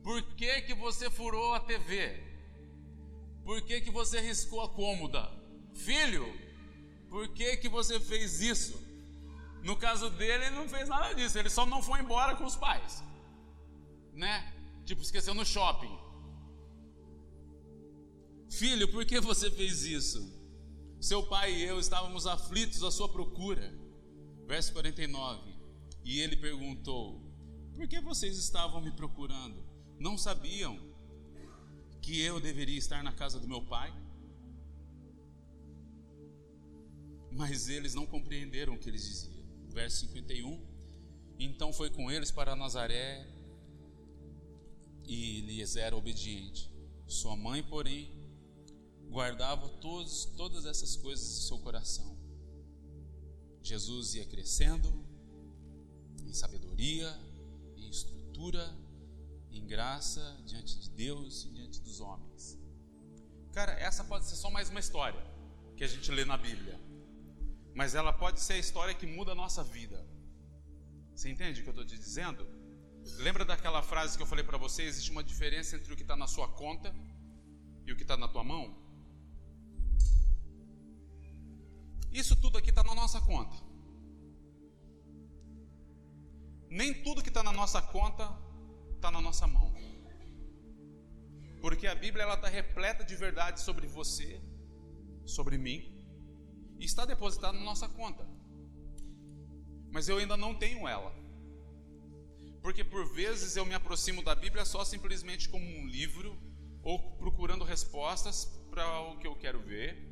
Por 0.01 0.22
que, 0.22 0.62
que 0.62 0.74
você 0.74 1.10
furou 1.10 1.54
a 1.54 1.60
TV? 1.60 2.24
Por 3.44 3.62
que, 3.62 3.82
que 3.82 3.92
você 3.92 4.22
riscou 4.22 4.62
a 4.62 4.70
cômoda? 4.70 5.30
Filho, 5.75 6.25
por 7.10 7.28
que, 7.28 7.58
que 7.58 7.68
você 7.68 8.00
fez 8.00 8.40
isso? 8.40 8.82
No 9.62 9.75
caso 9.75 10.10
dele, 10.10 10.46
ele 10.46 10.56
não 10.56 10.70
fez 10.70 10.88
nada 10.88 11.13
disso, 11.13 11.38
ele 11.38 11.50
só 11.50 11.66
não 11.66 11.84
foi 11.84 12.00
embora 12.00 12.36
com 12.38 12.46
os 12.46 12.56
pais, 12.56 13.04
né? 14.13 14.54
Tipo, 14.86 15.01
esqueceu 15.01 15.34
no 15.34 15.46
shopping. 15.46 16.00
Filho, 18.50 18.88
por 18.90 19.06
que 19.06 19.20
você 19.20 19.51
fez 19.51 19.84
isso? 19.84 20.20
Seu 21.00 21.24
pai 21.24 21.54
e 21.54 21.63
eu 21.63 21.78
estávamos 21.78 22.25
aflitos 22.25 22.84
à 22.84 22.90
sua 22.90 23.10
procura. 23.10 23.81
Verso 24.51 24.74
49. 24.74 25.55
E 26.03 26.20
ele 26.20 26.36
perguntou: 26.36 27.22
Por 27.74 27.88
que 27.88 28.01
vocês 28.01 28.38
estavam 28.38 28.81
me 28.81 28.91
procurando? 28.91 29.63
Não 29.98 30.17
sabiam 30.17 30.77
que 32.01 32.20
eu 32.20 32.38
deveria 32.38 32.77
estar 32.77 33.01
na 33.01 33.13
casa 33.13 33.39
do 33.39 33.48
meu 33.48 33.62
pai? 33.62 33.93
Mas 37.31 37.70
eles 37.70 37.93
não 37.93 38.05
compreenderam 38.05 38.74
o 38.74 38.77
que 38.77 38.89
eles 38.89 39.05
diziam. 39.05 39.41
Verso 39.70 40.01
51. 40.01 40.62
Então 41.39 41.72
foi 41.72 41.89
com 41.89 42.12
eles 42.12 42.29
para 42.29 42.53
Nazaré 42.53 43.25
e 45.05 45.39
lhes 45.43 45.77
era 45.77 45.96
obediente. 45.96 46.70
Sua 47.08 47.38
mãe, 47.38 47.63
porém, 47.63 48.12
guardava 49.10 49.70
todos, 49.79 50.25
todas 50.36 50.65
essas 50.65 50.98
coisas 50.98 51.25
em 51.25 51.48
seu 51.48 51.60
coração. 51.60 52.21
Jesus 53.62 54.15
ia 54.15 54.25
crescendo 54.25 55.06
em 56.25 56.34
sabedoria, 56.34 57.10
em 57.77 57.89
estrutura, 57.89 58.74
em 59.51 59.65
graça 59.65 60.41
diante 60.46 60.80
de 60.80 60.89
Deus 60.89 61.46
e 61.46 61.50
diante 61.50 61.82
dos 61.82 62.00
homens. 62.00 62.58
Cara, 63.51 63.74
essa 63.74 64.03
pode 64.03 64.25
ser 64.25 64.36
só 64.36 64.50
mais 64.50 64.70
uma 64.70 64.80
história 64.80 65.22
que 65.75 65.84
a 65.84 65.88
gente 65.88 66.10
lê 66.12 66.24
na 66.24 66.38
Bíblia, 66.38 66.80
mas 67.75 67.96
ela 67.96 68.13
pode 68.13 68.39
ser 68.39 68.53
a 68.53 68.58
história 68.58 68.94
que 68.94 69.06
muda 69.06 69.34
a 69.34 69.36
nossa 69.36 69.63
vida. 69.63 70.06
Você 71.13 71.30
entende 71.30 71.60
o 71.60 71.63
que 71.63 71.70
eu 71.70 71.74
estou 71.74 71.86
te 71.86 71.98
dizendo? 71.98 72.48
Lembra 73.18 73.44
daquela 73.44 73.82
frase 73.84 74.15
que 74.15 74.24
eu 74.24 74.27
falei 74.27 74.44
para 74.44 74.58
você? 74.58 74.84
Existe 74.84 75.12
uma 75.12 75.24
diferença 75.24 75.75
entre 75.75 75.91
o 75.91 75.96
que 75.96 76.01
está 76.01 76.15
na 76.15 76.27
sua 76.27 76.48
conta 76.48 76.94
e 77.86 77.91
o 77.91 77.96
que 77.96 78.03
está 78.03 78.15
na 78.15 78.27
tua 78.27 78.44
mão? 78.44 78.81
Isso 82.12 82.36
tudo 82.36 82.58
aqui 82.58 82.70
está 82.70 82.84
na 82.84 82.94
nossa 82.94 83.22
conta. 83.22 83.56
Nem 86.70 87.03
tudo 87.03 87.22
que 87.22 87.30
está 87.30 87.44
na 87.44 87.51
nossa 87.51 87.82
conta 87.82 88.30
está 88.96 89.10
na 89.12 89.22
nossa 89.22 89.48
mão. 89.48 89.72
Porque 91.62 91.86
a 91.86 91.94
Bíblia 91.94 92.24
ela 92.24 92.34
está 92.34 92.48
repleta 92.48 93.03
de 93.03 93.15
verdades 93.15 93.63
sobre 93.63 93.88
você, 93.88 94.41
sobre 95.25 95.58
mim, 95.58 95.80
e 96.80 96.86
está 96.86 97.06
depositada 97.06 97.58
na 97.58 97.63
nossa 97.63 97.88
conta. 97.88 98.27
Mas 99.91 100.10
eu 100.10 100.18
ainda 100.18 100.36
não 100.36 100.56
tenho 100.56 100.88
ela. 100.88 101.13
Porque 102.62 102.84
por 102.84 103.06
vezes 103.13 103.56
eu 103.56 103.65
me 103.65 103.74
aproximo 103.74 104.24
da 104.24 104.34
Bíblia 104.34 104.65
só 104.65 104.84
simplesmente 104.84 105.50
como 105.50 105.63
um 105.65 105.88
livro, 105.88 106.38
ou 106.82 107.18
procurando 107.18 107.63
respostas 107.63 108.46
para 108.70 109.01
o 109.01 109.18
que 109.18 109.27
eu 109.27 109.36
quero 109.36 109.62
ver, 109.62 110.11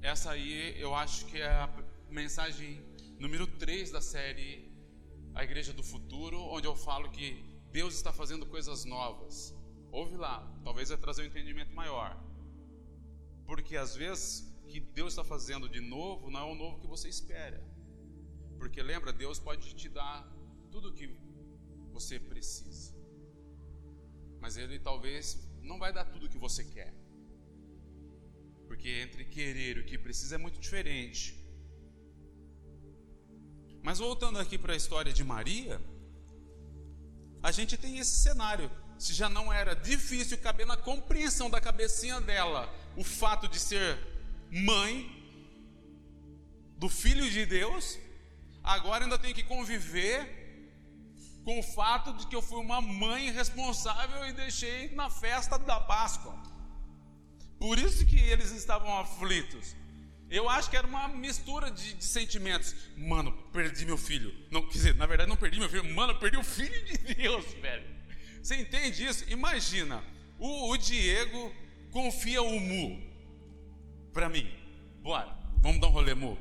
essa 0.00 0.30
aí 0.30 0.80
eu 0.80 0.94
acho 0.94 1.26
que 1.26 1.38
é 1.38 1.48
a 1.48 1.68
mensagem 2.08 2.80
número 3.18 3.46
3 3.46 3.90
da 3.90 4.00
série 4.00 4.72
A 5.34 5.42
Igreja 5.42 5.72
do 5.72 5.82
Futuro, 5.82 6.38
onde 6.38 6.66
eu 6.66 6.76
falo 6.76 7.10
que 7.10 7.44
Deus 7.72 7.94
está 7.94 8.12
fazendo 8.12 8.46
coisas 8.46 8.84
novas. 8.84 9.54
Ouve 9.90 10.16
lá, 10.16 10.40
talvez 10.62 10.88
vai 10.90 10.98
trazer 10.98 11.22
um 11.22 11.26
entendimento 11.26 11.74
maior. 11.74 12.16
Porque 13.44 13.76
às 13.76 13.96
vezes 13.96 14.48
que 14.68 14.78
Deus 14.78 15.14
está 15.14 15.24
fazendo 15.24 15.68
de 15.68 15.80
novo 15.80 16.30
não 16.30 16.40
é 16.40 16.52
o 16.52 16.54
novo 16.54 16.78
que 16.78 16.86
você 16.86 17.08
espera. 17.08 17.60
Porque 18.56 18.82
lembra, 18.82 19.12
Deus 19.12 19.38
pode 19.38 19.74
te 19.74 19.88
dar 19.88 20.30
tudo 20.70 20.90
o 20.90 20.92
que 20.92 21.08
você 21.92 22.20
precisa. 22.20 22.94
Mas 24.40 24.56
Ele 24.56 24.78
talvez 24.78 25.48
não 25.62 25.78
vai 25.78 25.92
dar 25.92 26.04
tudo 26.04 26.26
o 26.26 26.28
que 26.28 26.38
você 26.38 26.64
quer. 26.64 26.94
Porque 28.68 28.88
entre 29.00 29.24
querer 29.24 29.78
e 29.78 29.80
o 29.80 29.84
que 29.84 29.98
precisa 29.98 30.36
é 30.36 30.38
muito 30.38 30.60
diferente. 30.60 31.34
Mas 33.82 33.98
voltando 33.98 34.38
aqui 34.38 34.58
para 34.58 34.74
a 34.74 34.76
história 34.76 35.12
de 35.12 35.24
Maria, 35.24 35.80
a 37.42 37.50
gente 37.50 37.76
tem 37.76 37.98
esse 37.98 38.22
cenário. 38.22 38.70
Se 38.98 39.14
já 39.14 39.28
não 39.28 39.52
era 39.52 39.74
difícil 39.74 40.36
caber 40.38 40.66
na 40.66 40.76
compreensão 40.76 41.48
da 41.48 41.60
cabecinha 41.60 42.20
dela 42.20 42.72
o 42.96 43.04
fato 43.04 43.48
de 43.48 43.58
ser 43.58 43.98
mãe 44.50 44.92
do 46.76 46.88
Filho 46.88 47.30
de 47.30 47.46
Deus, 47.46 47.98
agora 48.62 49.04
ainda 49.04 49.18
tem 49.18 49.32
que 49.32 49.44
conviver 49.44 50.38
com 51.44 51.58
o 51.60 51.62
fato 51.62 52.12
de 52.12 52.26
que 52.26 52.36
eu 52.36 52.42
fui 52.42 52.60
uma 52.60 52.80
mãe 52.80 53.30
responsável 53.30 54.26
e 54.26 54.32
deixei 54.32 54.94
na 54.94 55.08
festa 55.08 55.58
da 55.58 55.80
Páscoa. 55.80 56.57
Por 57.58 57.78
isso 57.78 58.06
que 58.06 58.18
eles 58.18 58.52
estavam 58.52 58.96
aflitos. 58.98 59.74
Eu 60.30 60.48
acho 60.48 60.68
que 60.68 60.76
era 60.76 60.86
uma 60.86 61.08
mistura 61.08 61.70
de, 61.70 61.94
de, 61.94 62.04
sentimentos. 62.04 62.74
Mano, 62.96 63.32
perdi 63.52 63.86
meu 63.86 63.96
filho. 63.96 64.34
Não, 64.50 64.62
quer 64.62 64.72
dizer, 64.72 64.94
na 64.94 65.06
verdade 65.06 65.28
não 65.28 65.36
perdi 65.36 65.58
meu 65.58 65.68
filho. 65.68 65.84
Mano, 65.94 66.14
perdi 66.18 66.36
o 66.36 66.44
filho 66.44 66.84
de 66.84 67.14
Deus, 67.14 67.44
velho. 67.54 67.84
Você 68.42 68.56
entende 68.56 69.04
isso? 69.04 69.24
Imagina, 69.30 70.04
o, 70.38 70.70
o 70.70 70.76
Diego 70.76 71.52
confia 71.90 72.42
o 72.42 72.60
Mu 72.60 73.02
para 74.12 74.28
mim. 74.28 74.48
Bora, 75.02 75.34
vamos 75.62 75.80
dar 75.80 75.88
um 75.88 75.90
rolê, 75.90 76.14
Mu. 76.14 76.38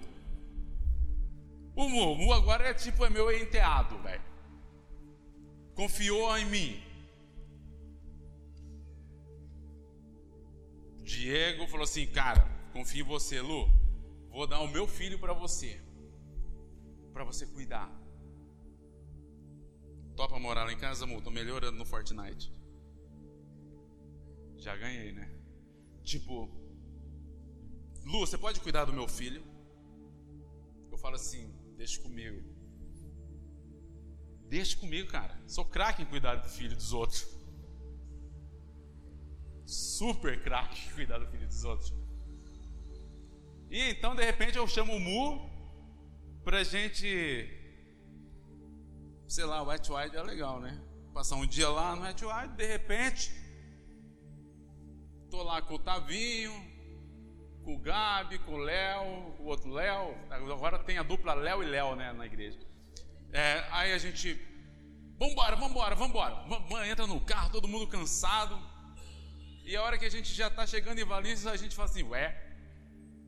O 1.76 1.88
Mu, 1.88 2.12
o 2.12 2.16
Mu 2.16 2.34
agora 2.34 2.70
é 2.70 2.74
tipo 2.74 3.06
é 3.06 3.10
meu 3.10 3.32
enteado, 3.32 3.98
velho. 4.00 4.22
Confiou 5.76 6.38
em 6.38 6.46
mim. 6.46 6.84
Diego 11.08 11.66
falou 11.68 11.86
assim, 11.86 12.06
cara, 12.06 12.46
confio 12.74 13.06
em 13.06 13.08
você, 13.08 13.40
Lu. 13.40 13.66
Vou 14.30 14.46
dar 14.46 14.60
o 14.60 14.68
meu 14.68 14.86
filho 14.86 15.18
para 15.18 15.34
você, 15.34 15.82
para 17.14 17.24
você 17.24 17.48
cuidar. 17.48 17.90
Topa 20.18 20.38
morar 20.38 20.66
lá 20.66 20.74
em 20.74 20.78
casa, 20.78 21.06
amor? 21.06 21.22
Tô 21.22 21.32
melhorando 21.32 21.78
no 21.78 21.86
Fortnite. 21.86 22.54
Já 24.58 24.76
ganhei, 24.76 25.14
né? 25.14 25.34
Tipo, 26.04 26.50
Lu, 28.04 28.20
você 28.20 28.38
pode 28.38 28.60
cuidar 28.60 28.84
do 28.84 28.92
meu 28.92 29.08
filho? 29.08 29.42
Eu 30.92 30.98
falo 30.98 31.16
assim, 31.16 31.56
deixa 31.78 32.02
comigo. 32.02 32.44
Deixa 34.50 34.76
comigo, 34.78 35.10
cara. 35.10 35.42
Sou 35.48 35.64
craque 35.64 36.02
em 36.02 36.06
cuidar 36.06 36.36
do 36.36 36.50
filho 36.50 36.76
dos 36.76 36.92
outros. 36.92 37.37
Super 39.68 40.42
craque 40.42 40.90
cuidar 40.96 41.20
do 41.20 41.28
filho 41.28 41.46
dos 41.46 41.64
outros. 41.64 41.94
E 43.70 43.92
então, 43.92 44.16
de 44.16 44.24
repente, 44.24 44.58
eu 44.58 44.66
chamo 44.66 44.96
o 44.96 45.00
Mu 45.00 45.50
pra 46.44 46.64
gente 46.64 47.58
sei 49.28 49.46
lá, 49.46 49.62
o 49.62 49.70
White 49.70 49.92
Wide 49.92 50.16
é 50.16 50.24
legal, 50.24 50.60
né? 50.60 50.82
Passar 51.14 51.36
um 51.36 51.46
dia 51.46 51.70
lá 51.70 51.96
no 51.96 52.04
White 52.04 52.26
Wide, 52.26 52.56
de 52.56 52.66
repente, 52.66 53.32
tô 55.30 55.44
lá 55.44 55.62
com 55.62 55.76
o 55.76 55.80
Tavinho, 55.80 56.54
com 57.64 57.76
o 57.76 57.80
Gabi, 57.80 58.40
com 58.40 58.54
o 58.54 58.58
Léo, 58.58 59.36
o 59.40 59.46
outro 59.46 59.70
Léo, 59.70 60.16
agora 60.30 60.80
tem 60.80 60.98
a 60.98 61.04
dupla 61.04 61.34
Léo 61.34 61.62
e 61.62 61.66
Léo, 61.66 61.96
né, 61.96 62.14
na 62.14 62.26
igreja. 62.26 62.58
É, 63.34 63.66
aí 63.72 63.92
a 63.92 63.98
gente, 63.98 64.40
vambora, 65.20 65.56
vambora, 65.56 65.96
vambora, 65.96 66.88
entra 66.88 67.06
no 67.06 67.20
carro, 67.20 67.52
todo 67.52 67.68
mundo 67.68 67.88
cansado, 67.88 68.58
e 69.68 69.76
a 69.76 69.84
hora 69.84 69.98
que 69.98 70.06
a 70.06 70.10
gente 70.10 70.34
já 70.34 70.48
está 70.48 70.66
chegando 70.66 70.98
em 70.98 71.04
Valinhos, 71.04 71.46
a 71.46 71.58
gente 71.58 71.76
fala 71.76 71.90
assim, 71.90 72.04
ué, 72.04 72.26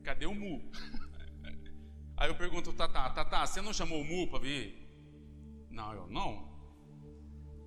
cadê 0.02 0.24
o 0.24 0.34
Mu? 0.34 0.72
Aí 2.16 2.30
eu 2.30 2.34
pergunto, 2.34 2.72
Tata, 2.72 3.10
Tata, 3.10 3.46
você 3.46 3.60
não 3.60 3.74
chamou 3.74 4.00
o 4.00 4.04
Mu 4.04 4.26
para 4.26 4.38
vir? 4.38 4.64
Não, 5.70 5.92
eu 5.92 6.06
não. 6.06 6.30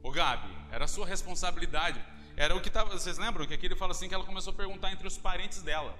Ô 0.01 0.09
Gabi, 0.11 0.51
era 0.71 0.87
sua 0.87 1.05
responsabilidade. 1.05 2.03
Era 2.35 2.55
o 2.55 2.61
que 2.61 2.67
estava. 2.67 2.89
Vocês 2.97 3.19
lembram 3.19 3.45
que 3.45 3.53
aqui 3.53 3.67
ele 3.67 3.75
fala 3.75 3.91
assim 3.91 4.07
que 4.07 4.15
ela 4.15 4.25
começou 4.25 4.51
a 4.51 4.55
perguntar 4.55 4.91
entre 4.91 5.07
os 5.07 5.19
parentes 5.19 5.61
dela. 5.61 5.95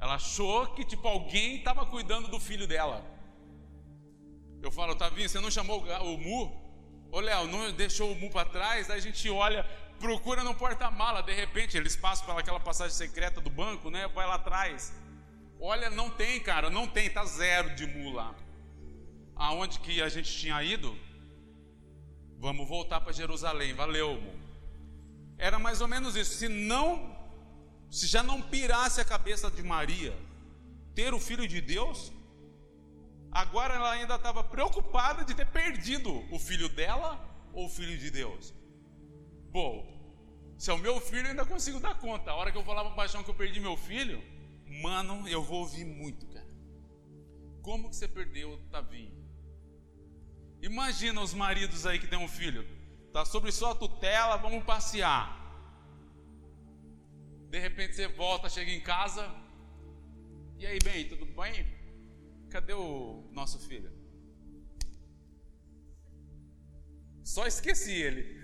Ela 0.00 0.14
achou 0.14 0.68
que 0.74 0.84
tipo 0.84 1.06
alguém 1.08 1.56
estava 1.56 1.84
cuidando 1.84 2.28
do 2.28 2.38
filho 2.38 2.68
dela. 2.68 3.04
Eu 4.62 4.70
falo, 4.70 4.94
Tavinho, 4.94 5.28
você 5.28 5.40
não 5.40 5.50
chamou 5.50 5.82
o 5.82 6.18
Mu? 6.18 6.62
Ô 7.10 7.18
Léo, 7.18 7.48
não 7.48 7.72
deixou 7.72 8.12
o 8.12 8.14
Mu 8.14 8.30
para 8.30 8.48
trás? 8.48 8.88
Aí 8.88 8.98
a 8.98 9.02
gente 9.02 9.28
olha, 9.28 9.66
procura 10.02 10.44
no 10.44 10.54
porta-mala, 10.54 11.22
de 11.22 11.34
repente 11.42 11.76
eles 11.78 11.96
passam 11.96 12.26
pelaquela 12.26 12.60
passagem 12.68 12.94
secreta 13.04 13.40
do 13.40 13.50
banco, 13.62 13.88
né? 13.88 14.06
Vai 14.08 14.26
lá 14.26 14.34
atrás. 14.34 14.92
Olha, 15.58 15.88
não 15.88 16.08
tem, 16.10 16.40
cara, 16.40 16.68
não 16.68 16.86
tem, 16.86 17.08
tá 17.08 17.24
zero 17.24 17.74
de 17.74 17.86
Mu 17.86 18.12
lá 18.12 18.34
aonde 19.36 19.80
que 19.80 20.00
a 20.00 20.08
gente 20.08 20.30
tinha 20.32 20.62
ido, 20.62 20.96
vamos 22.38 22.68
voltar 22.68 23.00
para 23.00 23.12
Jerusalém, 23.12 23.74
valeu. 23.74 24.22
Era 25.36 25.58
mais 25.58 25.80
ou 25.80 25.88
menos 25.88 26.14
isso. 26.14 26.34
Se 26.34 26.48
não, 26.48 27.16
se 27.90 28.06
já 28.06 28.22
não 28.22 28.40
pirasse 28.40 29.00
a 29.00 29.04
cabeça 29.04 29.50
de 29.50 29.62
Maria 29.62 30.16
ter 30.94 31.12
o 31.12 31.18
filho 31.18 31.48
de 31.48 31.60
Deus, 31.60 32.12
agora 33.32 33.74
ela 33.74 33.90
ainda 33.90 34.14
estava 34.14 34.44
preocupada 34.44 35.24
de 35.24 35.34
ter 35.34 35.46
perdido 35.46 36.24
o 36.30 36.38
filho 36.38 36.68
dela 36.68 37.18
ou 37.52 37.66
o 37.66 37.70
filho 37.70 37.98
de 37.98 38.10
Deus. 38.10 38.54
Bom, 39.52 39.86
se 40.56 40.70
é 40.70 40.72
o 40.72 40.78
meu 40.78 40.98
filho, 40.98 41.26
eu 41.26 41.30
ainda 41.30 41.44
consigo 41.44 41.78
dar 41.78 41.98
conta. 41.98 42.30
A 42.30 42.34
hora 42.34 42.50
que 42.50 42.56
eu 42.56 42.64
falar 42.64 42.82
para 42.84 42.92
o 42.92 42.96
paixão 42.96 43.22
que 43.22 43.30
eu 43.30 43.34
perdi 43.34 43.60
meu 43.60 43.76
filho, 43.76 44.22
mano, 44.82 45.28
eu 45.28 45.42
vou 45.42 45.60
ouvir 45.60 45.84
muito, 45.84 46.26
cara. 46.28 46.50
Como 47.60 47.90
que 47.90 47.96
você 47.96 48.08
perdeu 48.08 48.54
o 48.54 48.58
Tavinho? 48.70 49.14
Imagina 50.62 51.20
os 51.20 51.34
maridos 51.34 51.84
aí 51.84 51.98
que 51.98 52.06
tem 52.06 52.18
um 52.18 52.28
filho, 52.28 52.64
tá 53.12 53.24
sobre 53.26 53.52
sua 53.52 53.74
tutela, 53.74 54.36
vamos 54.36 54.64
passear. 54.64 55.38
De 57.50 57.58
repente 57.58 57.94
você 57.94 58.08
volta, 58.08 58.48
chega 58.48 58.70
em 58.70 58.80
casa. 58.80 59.30
E 60.56 60.64
aí, 60.64 60.78
bem, 60.82 61.08
tudo 61.08 61.26
bem? 61.26 61.66
Cadê 62.48 62.72
o 62.72 63.28
nosso 63.32 63.58
filho? 63.58 63.92
Só 67.22 67.46
esqueci 67.46 67.92
ele. 67.92 68.41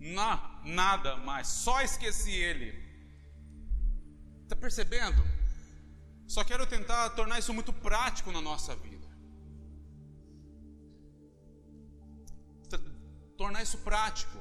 Na, 0.00 0.60
nada 0.64 1.16
mais, 1.16 1.46
só 1.46 1.80
esqueci 1.82 2.32
ele. 2.32 2.74
Está 4.42 4.56
percebendo? 4.56 5.22
Só 6.26 6.42
quero 6.42 6.66
tentar 6.66 7.10
tornar 7.10 7.38
isso 7.38 7.52
muito 7.52 7.72
prático 7.72 8.32
na 8.32 8.40
nossa 8.40 8.74
vida. 8.74 9.00
tornar 13.40 13.62
isso 13.62 13.78
prático. 13.78 14.38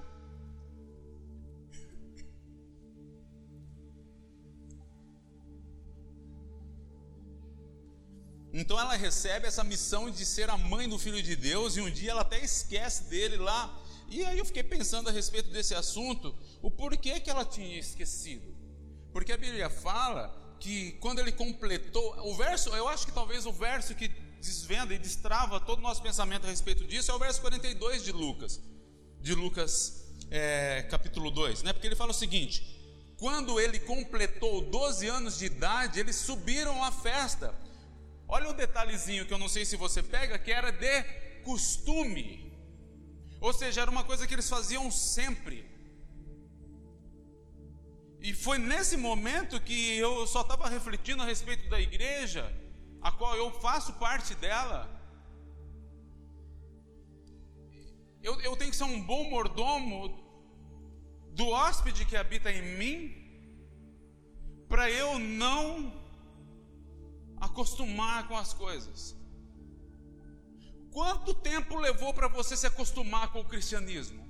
Então 8.52 8.78
ela 8.78 8.96
recebe 8.98 9.48
essa 9.48 9.64
missão 9.64 10.10
de 10.12 10.26
ser 10.26 10.50
a 10.50 10.58
mãe 10.58 10.90
do 10.90 11.00
filho 11.00 11.24
de 11.24 11.36
Deus 11.36 11.78
e 11.78 11.82
um 11.82 11.90
dia 11.90 12.12
ela 12.12 12.24
até 12.24 12.44
esquece 12.44 13.06
dele 13.06 13.38
lá. 13.38 13.62
E 14.10 14.26
aí 14.26 14.38
eu 14.38 14.46
fiquei 14.46 14.64
pensando 14.64 15.10
a 15.10 15.12
respeito 15.12 15.50
desse 15.50 15.76
assunto, 15.76 16.36
o 16.62 16.72
porquê 16.72 17.20
que 17.20 17.30
ela 17.30 17.46
tinha 17.46 17.78
esquecido. 17.78 18.56
Porque 19.12 19.32
a 19.32 19.38
Bíblia 19.38 19.70
fala 19.70 20.36
que 20.60 20.94
quando 20.94 21.20
ele 21.20 21.32
completou, 21.32 22.16
o 22.28 22.36
verso, 22.36 22.70
eu 22.70 22.88
acho 22.88 23.06
que 23.06 23.14
talvez 23.14 23.46
o 23.46 23.52
verso 23.52 23.96
que 23.96 24.08
desvenda 24.42 24.94
e 24.94 24.98
destrava 24.98 25.60
todo 25.60 25.80
o 25.80 25.82
nosso 25.82 26.02
pensamento 26.02 26.46
a 26.46 26.50
respeito 26.50 26.86
disso 26.86 27.12
é 27.12 27.14
o 27.14 27.20
verso 27.20 27.42
42 27.42 28.04
de 28.04 28.12
Lucas 28.12 28.62
de 29.22 29.36
Lucas 29.36 30.06
é, 30.32 30.84
capítulo 30.90 31.30
2, 31.32 31.64
né? 31.64 31.74
Porque 31.74 31.88
ele 31.88 31.96
fala 31.96 32.12
o 32.12 32.14
seguinte: 32.14 32.64
quando 33.18 33.60
ele 33.60 33.80
completou 33.80 34.62
12 34.62 35.08
anos 35.08 35.38
de 35.38 35.46
idade, 35.46 36.00
eles 36.00 36.16
subiram 36.16 36.84
à 36.84 36.92
festa. 36.92 37.54
Olha 38.28 38.50
um 38.50 38.54
detalhezinho 38.54 39.26
que 39.26 39.34
eu 39.34 39.38
não 39.38 39.50
sei 39.50 39.66
se 39.66 39.76
você 39.76 40.04
pega, 40.04 40.38
que 40.38 40.52
era 40.52 40.72
de 40.72 41.04
costume. 41.44 42.49
Ou 43.40 43.54
seja, 43.54 43.82
era 43.82 43.92
uma 43.92 44.04
coisa 44.04 44.28
que 44.28 44.34
eles 44.34 44.50
faziam 44.50 44.92
sempre. 44.92 45.58
E 48.22 48.34
foi 48.34 48.58
nesse 48.58 48.98
momento 48.98 49.62
que 49.62 49.98
eu 49.98 50.28
só 50.28 50.42
estava 50.42 50.68
refletindo 50.68 51.24
a 51.24 51.26
respeito 51.26 51.70
da 51.70 51.80
igreja, 51.80 52.54
a 53.02 53.12
qual 53.12 53.36
eu 53.36 53.50
faço 53.62 53.94
parte 53.94 54.36
dela. 54.36 54.80
Eu, 58.22 58.40
eu 58.42 58.58
tenho 58.58 58.72
que 58.72 58.76
ser 58.76 58.84
um 58.84 59.02
bom 59.02 59.30
mordomo 59.30 59.98
do 61.32 61.48
hóspede 61.48 62.06
que 62.06 62.18
habita 62.18 62.52
em 62.52 62.78
mim, 62.78 63.16
para 64.68 64.92
eu 64.92 65.18
não 65.18 65.94
acostumar 67.40 68.28
com 68.28 68.36
as 68.38 68.54
coisas. 68.54 69.19
Quanto 70.92 71.34
tempo 71.34 71.78
levou 71.78 72.14
para 72.14 72.28
você 72.28 72.58
se 72.58 72.68
acostumar 72.68 73.32
com 73.32 73.42
o 73.42 73.46
cristianismo? 73.46 74.28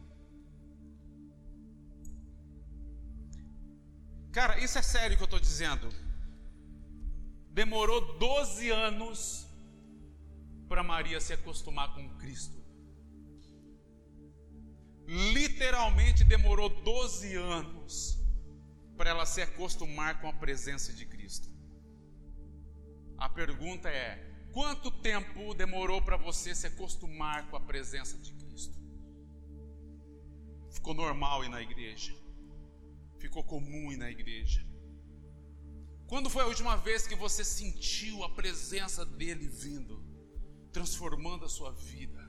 Cara, 4.31 4.59
isso 4.59 4.77
é 4.77 4.81
sério 4.81 5.17
que 5.17 5.23
eu 5.23 5.25
estou 5.25 5.39
dizendo. 5.39 5.89
Demorou 7.51 8.17
12 8.17 8.69
anos 8.69 9.47
para 10.67 10.83
Maria 10.83 11.19
se 11.19 11.33
acostumar 11.33 11.93
com 11.95 12.17
Cristo. 12.17 12.59
Literalmente 15.07 16.23
demorou 16.23 16.69
12 16.69 17.35
anos 17.35 18.19
para 18.95 19.09
ela 19.09 19.25
se 19.25 19.41
acostumar 19.41 20.21
com 20.21 20.27
a 20.27 20.33
presença 20.33 20.93
de 20.93 21.05
Cristo. 21.05 21.49
A 23.17 23.27
pergunta 23.27 23.89
é: 23.89 24.28
quanto 24.51 24.91
tempo 24.91 25.53
demorou 25.53 26.01
para 26.01 26.17
você 26.17 26.53
se 26.55 26.67
acostumar 26.67 27.49
com 27.49 27.55
a 27.55 27.61
presença 27.61 28.17
de 28.17 28.33
Cristo? 28.33 28.77
Ficou 30.71 30.93
normal 30.93 31.43
ir 31.43 31.49
na 31.49 31.61
igreja? 31.61 32.15
Ficou 33.19 33.43
comum 33.43 33.91
ir 33.91 33.97
na 33.97 34.09
igreja? 34.09 34.65
Quando 36.07 36.29
foi 36.29 36.43
a 36.43 36.47
última 36.47 36.75
vez 36.75 37.05
que 37.05 37.15
você 37.15 37.43
sentiu 37.43 38.23
a 38.23 38.29
presença 38.29 39.05
dele 39.05 39.47
vindo, 39.47 40.03
transformando 40.71 41.45
a 41.45 41.49
sua 41.49 41.71
vida? 41.71 42.19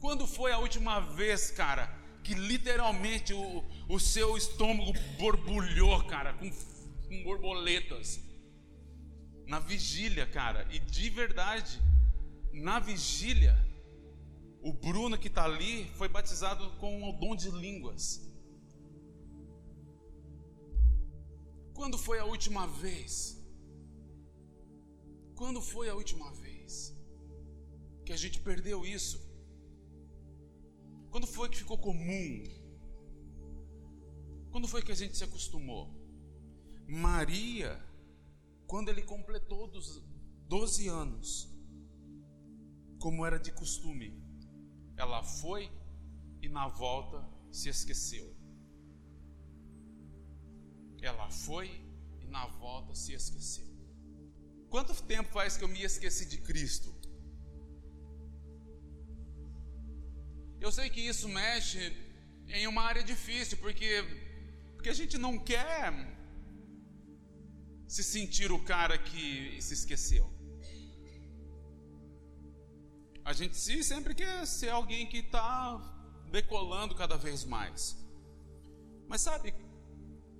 Quando 0.00 0.26
foi 0.26 0.52
a 0.52 0.58
última 0.58 1.00
vez, 1.00 1.50
cara, 1.50 1.86
que 2.22 2.32
literalmente 2.34 3.34
o, 3.34 3.62
o 3.86 4.00
seu 4.00 4.36
estômago 4.36 4.92
borbulhou, 5.18 6.02
cara, 6.04 6.32
com, 6.32 6.50
com 6.50 7.22
borboletas? 7.22 8.18
Na 9.54 9.60
vigília, 9.60 10.26
cara, 10.26 10.66
e 10.74 10.80
de 10.80 11.08
verdade, 11.08 11.80
na 12.52 12.80
vigília, 12.80 13.54
o 14.60 14.72
Bruno 14.72 15.16
que 15.16 15.28
está 15.28 15.44
ali 15.44 15.88
foi 15.90 16.08
batizado 16.08 16.68
com 16.80 17.08
o 17.08 17.12
dom 17.12 17.36
de 17.36 17.50
línguas. 17.52 18.04
Quando 21.72 21.96
foi 21.96 22.18
a 22.18 22.24
última 22.24 22.66
vez? 22.66 23.40
Quando 25.36 25.62
foi 25.62 25.88
a 25.88 25.94
última 25.94 26.32
vez 26.32 26.92
que 28.04 28.12
a 28.12 28.16
gente 28.16 28.40
perdeu 28.40 28.84
isso? 28.84 29.16
Quando 31.12 31.28
foi 31.28 31.48
que 31.48 31.58
ficou 31.58 31.78
comum? 31.78 32.42
Quando 34.50 34.66
foi 34.66 34.82
que 34.82 34.90
a 34.90 34.96
gente 34.96 35.16
se 35.16 35.22
acostumou? 35.22 35.94
Maria, 36.88 37.80
quando 38.66 38.88
ele 38.88 39.02
completou 39.02 39.68
dos 39.68 40.02
12 40.48 40.88
anos, 40.88 41.48
como 42.98 43.24
era 43.24 43.38
de 43.38 43.52
costume, 43.52 44.22
ela 44.96 45.22
foi 45.22 45.70
e 46.40 46.48
na 46.48 46.68
volta 46.68 47.26
se 47.50 47.68
esqueceu. 47.68 48.34
Ela 51.02 51.30
foi 51.30 51.68
e 52.20 52.26
na 52.26 52.46
volta 52.46 52.94
se 52.94 53.12
esqueceu. 53.12 53.66
Quanto 54.70 54.94
tempo 55.02 55.30
faz 55.30 55.56
que 55.56 55.64
eu 55.64 55.68
me 55.68 55.82
esqueci 55.82 56.24
de 56.26 56.38
Cristo? 56.38 56.92
Eu 60.60 60.72
sei 60.72 60.88
que 60.88 61.00
isso 61.00 61.28
mexe 61.28 61.92
em 62.48 62.66
uma 62.66 62.82
área 62.82 63.02
difícil, 63.02 63.58
porque, 63.58 64.02
porque 64.74 64.88
a 64.88 64.94
gente 64.94 65.18
não 65.18 65.38
quer 65.38 65.92
se 67.86 68.02
sentir 68.02 68.50
o 68.52 68.62
cara 68.62 68.96
que 68.98 69.60
se 69.60 69.74
esqueceu. 69.74 70.32
A 73.24 73.32
gente 73.32 73.56
sempre 73.56 74.14
quer 74.14 74.46
ser 74.46 74.70
alguém 74.70 75.06
que 75.06 75.18
está 75.18 75.78
decolando 76.30 76.94
cada 76.94 77.16
vez 77.16 77.44
mais. 77.44 77.96
Mas 79.08 79.20
sabe, 79.20 79.54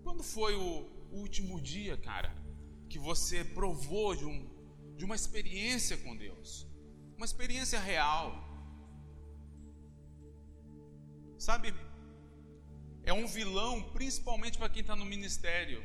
quando 0.03 0.23
foi 0.23 0.55
o 0.55 0.91
último 1.11 1.61
dia, 1.61 1.97
cara, 1.97 2.35
que 2.89 2.99
você 2.99 3.45
provou 3.45 4.15
de, 4.15 4.25
um, 4.25 4.95
de 4.97 5.05
uma 5.05 5.15
experiência 5.15 5.97
com 5.97 6.17
Deus? 6.17 6.67
Uma 7.17 7.25
experiência 7.25 7.79
real 7.79 8.55
Sabe, 11.39 11.75
é 13.03 13.13
um 13.13 13.27
vilão, 13.27 13.83
principalmente 13.91 14.57
para 14.57 14.71
quem 14.71 14.81
está 14.81 14.97
no 14.97 15.05
ministério. 15.05 15.83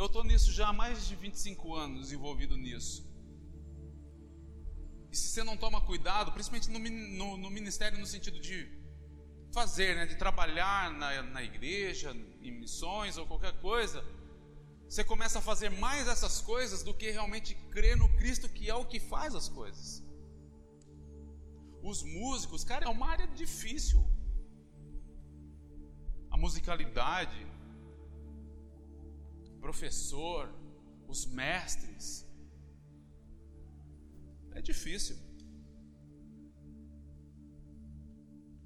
Eu 0.00 0.06
estou 0.06 0.24
nisso 0.24 0.50
já 0.50 0.68
há 0.68 0.72
mais 0.72 1.06
de 1.06 1.14
25 1.14 1.74
anos 1.74 2.10
envolvido 2.10 2.56
nisso. 2.56 3.06
E 5.12 5.14
se 5.14 5.28
você 5.28 5.44
não 5.44 5.58
toma 5.58 5.78
cuidado, 5.82 6.32
principalmente 6.32 6.70
no, 6.70 6.78
no, 7.18 7.36
no 7.36 7.50
ministério, 7.50 7.98
no 7.98 8.06
sentido 8.06 8.40
de 8.40 8.56
fazer, 9.52 9.94
né, 9.96 10.06
de 10.06 10.16
trabalhar 10.16 10.90
na, 10.90 11.20
na 11.20 11.42
igreja, 11.42 12.16
em 12.40 12.50
missões 12.50 13.18
ou 13.18 13.26
qualquer 13.26 13.60
coisa, 13.60 14.02
você 14.88 15.04
começa 15.04 15.38
a 15.38 15.42
fazer 15.42 15.68
mais 15.68 16.08
essas 16.08 16.40
coisas 16.40 16.82
do 16.82 16.94
que 16.94 17.10
realmente 17.10 17.54
crer 17.70 17.94
no 17.94 18.08
Cristo 18.16 18.48
que 18.48 18.70
é 18.70 18.74
o 18.74 18.86
que 18.86 18.98
faz 18.98 19.34
as 19.34 19.50
coisas. 19.50 20.02
Os 21.82 22.02
músicos, 22.02 22.64
cara, 22.64 22.86
é 22.86 22.88
uma 22.88 23.06
área 23.06 23.26
difícil 23.26 24.02
a 26.30 26.38
musicalidade, 26.38 27.49
professor, 29.60 30.52
os 31.08 31.26
mestres. 31.26 32.26
É 34.52 34.60
difícil. 34.60 35.16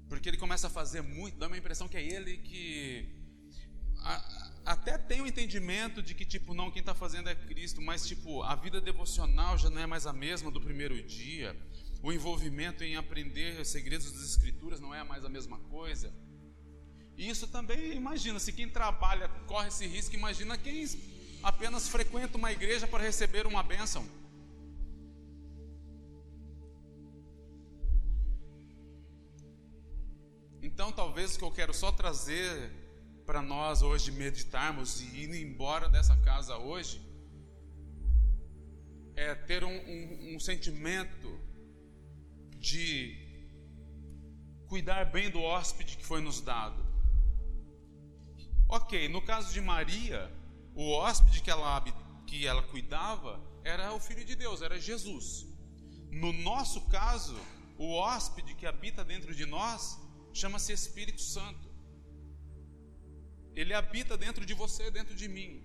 Porque 0.07 0.29
ele 0.29 0.37
começa 0.37 0.67
a 0.67 0.69
fazer 0.69 1.01
muito, 1.01 1.37
dá 1.37 1.47
uma 1.47 1.57
impressão 1.57 1.87
que 1.87 1.97
é 1.97 2.03
ele 2.03 2.37
que. 2.37 3.09
A, 3.99 4.51
até 4.65 4.97
tem 4.97 5.21
o 5.21 5.27
entendimento 5.27 6.01
de 6.01 6.15
que, 6.15 6.25
tipo, 6.25 6.53
não, 6.53 6.71
quem 6.71 6.79
está 6.79 6.95
fazendo 6.95 7.29
é 7.29 7.35
Cristo, 7.35 7.81
mas, 7.81 8.07
tipo, 8.07 8.41
a 8.43 8.55
vida 8.55 8.81
devocional 8.81 9.57
já 9.57 9.69
não 9.69 9.81
é 9.81 9.85
mais 9.85 10.07
a 10.07 10.13
mesma 10.13 10.49
do 10.49 10.59
primeiro 10.59 11.01
dia. 11.03 11.55
O 12.01 12.11
envolvimento 12.11 12.83
em 12.83 12.95
aprender 12.95 13.59
os 13.59 13.67
segredos 13.67 14.11
das 14.11 14.23
Escrituras 14.23 14.79
não 14.79 14.93
é 14.93 15.03
mais 15.03 15.23
a 15.23 15.29
mesma 15.29 15.59
coisa. 15.59 16.13
Isso 17.17 17.47
também, 17.47 17.93
imagina, 17.93 18.39
se 18.39 18.51
quem 18.51 18.69
trabalha 18.69 19.29
corre 19.47 19.69
esse 19.69 19.87
risco, 19.87 20.15
imagina 20.15 20.57
quem 20.57 20.85
apenas 21.41 21.87
frequenta 21.87 22.37
uma 22.37 22.51
igreja 22.51 22.87
para 22.87 23.03
receber 23.03 23.47
uma 23.47 23.63
bênção. 23.63 24.05
Então, 30.61 30.91
talvez 30.91 31.35
o 31.35 31.39
que 31.39 31.45
eu 31.45 31.51
quero 31.51 31.73
só 31.73 31.91
trazer 31.91 32.71
para 33.25 33.41
nós 33.41 33.81
hoje 33.81 34.11
meditarmos 34.11 35.01
e 35.01 35.05
ir 35.23 35.33
embora 35.41 35.87
dessa 35.87 36.15
casa 36.17 36.57
hoje 36.57 37.01
é 39.15 39.33
ter 39.33 39.63
um, 39.63 39.69
um, 39.69 40.35
um 40.35 40.39
sentimento 40.39 41.39
de 42.57 43.15
cuidar 44.67 45.05
bem 45.05 45.29
do 45.29 45.41
hóspede 45.41 45.97
que 45.97 46.05
foi 46.05 46.19
nos 46.19 46.41
dado. 46.41 46.84
Ok, 48.67 49.07
no 49.09 49.21
caso 49.21 49.53
de 49.53 49.61
Maria, 49.61 50.31
o 50.73 50.91
hóspede 50.91 51.41
que 51.41 51.51
ela, 51.51 51.81
que 52.25 52.47
ela 52.47 52.63
cuidava 52.63 53.41
era 53.63 53.93
o 53.93 53.99
Filho 53.99 54.25
de 54.25 54.35
Deus, 54.35 54.61
era 54.61 54.79
Jesus. 54.79 55.47
No 56.11 56.33
nosso 56.33 56.81
caso, 56.87 57.35
o 57.77 57.93
hóspede 57.93 58.55
que 58.55 58.65
habita 58.65 59.03
dentro 59.03 59.35
de 59.35 59.45
nós 59.45 59.99
chama-se 60.33 60.73
Espírito 60.73 61.21
Santo. 61.21 61.69
Ele 63.53 63.73
habita 63.73 64.17
dentro 64.17 64.45
de 64.45 64.53
você, 64.53 64.91
dentro 64.91 65.15
de 65.15 65.27
mim. 65.27 65.63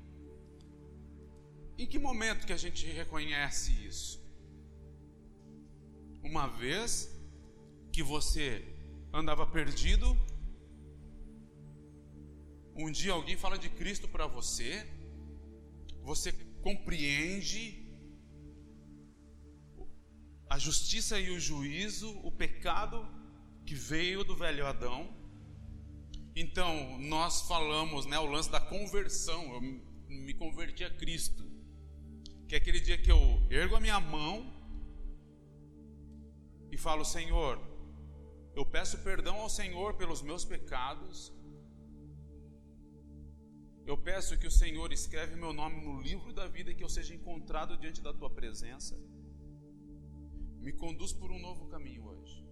Em 1.77 1.87
que 1.87 1.99
momento 1.99 2.47
que 2.47 2.53
a 2.53 2.57
gente 2.57 2.87
reconhece 2.87 3.73
isso? 3.87 4.21
Uma 6.23 6.47
vez 6.47 7.19
que 7.93 8.03
você 8.03 8.63
andava 9.13 9.47
perdido 9.47 10.17
um 12.87 12.91
dia 12.91 13.13
alguém 13.13 13.37
fala 13.37 13.59
de 13.59 13.69
Cristo 13.69 14.09
para 14.09 14.27
você, 14.27 14.87
você 16.03 16.33
compreende 16.63 17.87
a 20.49 20.59
justiça 20.59 21.19
e 21.19 21.31
o 21.31 21.39
juízo, 21.39 22.11
o 22.25 22.33
pecado 22.33 23.07
que 23.65 23.75
veio 23.75 24.25
do 24.25 24.35
velho 24.35 24.67
Adão. 24.67 25.15
Então, 26.35 26.99
nós 26.99 27.43
falamos, 27.43 28.07
né, 28.07 28.19
o 28.19 28.27
lance 28.27 28.51
da 28.51 28.61
conversão, 28.61 29.55
eu 29.55 29.61
me 29.61 30.35
converti 30.35 30.83
a 30.83 30.91
Cristo. 30.91 31.49
Que 32.49 32.55
é 32.57 32.59
aquele 32.59 32.81
dia 32.81 32.99
que 32.99 33.11
eu 33.11 33.47
ergo 33.49 33.77
a 33.77 33.81
minha 33.81 34.01
mão 34.01 34.53
e 36.73 36.77
falo: 36.77 37.05
Senhor, 37.05 37.61
eu 38.57 38.67
peço 38.67 38.99
perdão 38.99 39.37
ao 39.37 39.49
Senhor 39.49 39.95
pelos 39.95 40.21
meus 40.21 40.45
pecados 40.45 41.33
eu 43.91 43.99
peço 43.99 44.39
que 44.39 44.47
o 44.47 44.51
Senhor 44.53 44.93
escreve 44.93 45.35
meu 45.35 45.53
nome 45.53 45.85
no 45.85 46.01
livro 46.01 46.33
da 46.33 46.47
vida 46.47 46.71
e 46.71 46.75
que 46.77 46.85
eu 46.85 46.89
seja 46.89 47.13
encontrado 47.13 47.77
diante 47.77 48.01
da 48.01 48.13
tua 48.13 48.31
presença. 48.31 48.97
Me 50.61 50.73
conduz 50.73 51.13
por 51.13 51.33
um 51.33 51.41
novo 51.41 51.67
caminho 51.67 52.05
hoje. 52.07 52.47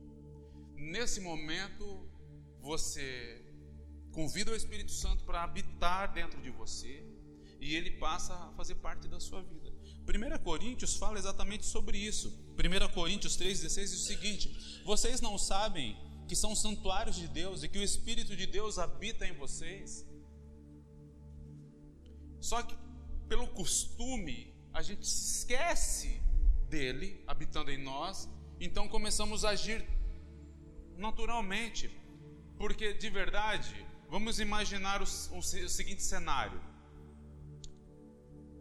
Nesse 0.75 1.21
momento, 1.21 1.87
você 2.61 3.41
convida 4.11 4.51
o 4.51 4.57
Espírito 4.57 4.91
Santo 4.91 5.23
para 5.25 5.45
habitar 5.45 6.13
dentro 6.13 6.43
de 6.43 6.51
você 6.51 7.07
e 7.61 7.77
ele 7.77 7.93
passa 7.93 8.35
a 8.35 8.53
fazer 8.55 8.75
parte 8.75 9.07
da 9.07 9.21
sua 9.21 9.41
vida. 9.41 9.73
1 10.09 10.43
Coríntios 10.43 10.97
fala 10.97 11.21
exatamente 11.21 11.67
sobre 11.67 11.99
isso. 11.99 12.37
1 12.59 12.93
Coríntios 12.93 13.39
3,16 13.39 13.75
diz 13.83 13.93
o 13.93 14.07
seguinte: 14.07 14.83
Vocês 14.85 15.21
não 15.21 15.39
sabem 15.39 15.97
que 16.27 16.35
são 16.35 16.57
santuários 16.57 17.15
de 17.15 17.29
Deus 17.29 17.63
e 17.63 17.69
que 17.69 17.79
o 17.79 17.83
Espírito 17.83 18.35
de 18.35 18.47
Deus 18.47 18.77
habita 18.77 19.25
em 19.25 19.35
vocês? 19.35 20.05
Só 22.49 22.63
que, 22.63 22.75
pelo 23.31 23.47
costume, 23.49 24.37
a 24.73 24.81
gente 24.81 25.03
esquece 25.03 26.11
dele 26.75 27.23
habitando 27.27 27.71
em 27.71 27.81
nós, 27.91 28.27
então 28.59 28.89
começamos 28.89 29.45
a 29.45 29.51
agir 29.51 29.81
naturalmente, 30.97 31.91
porque 32.57 32.95
de 32.95 33.11
verdade, 33.11 33.75
vamos 34.09 34.41
imaginar 34.41 35.03
o, 35.03 35.09
o, 35.35 35.39
o 35.41 35.69
seguinte 35.79 36.03
cenário: 36.03 36.59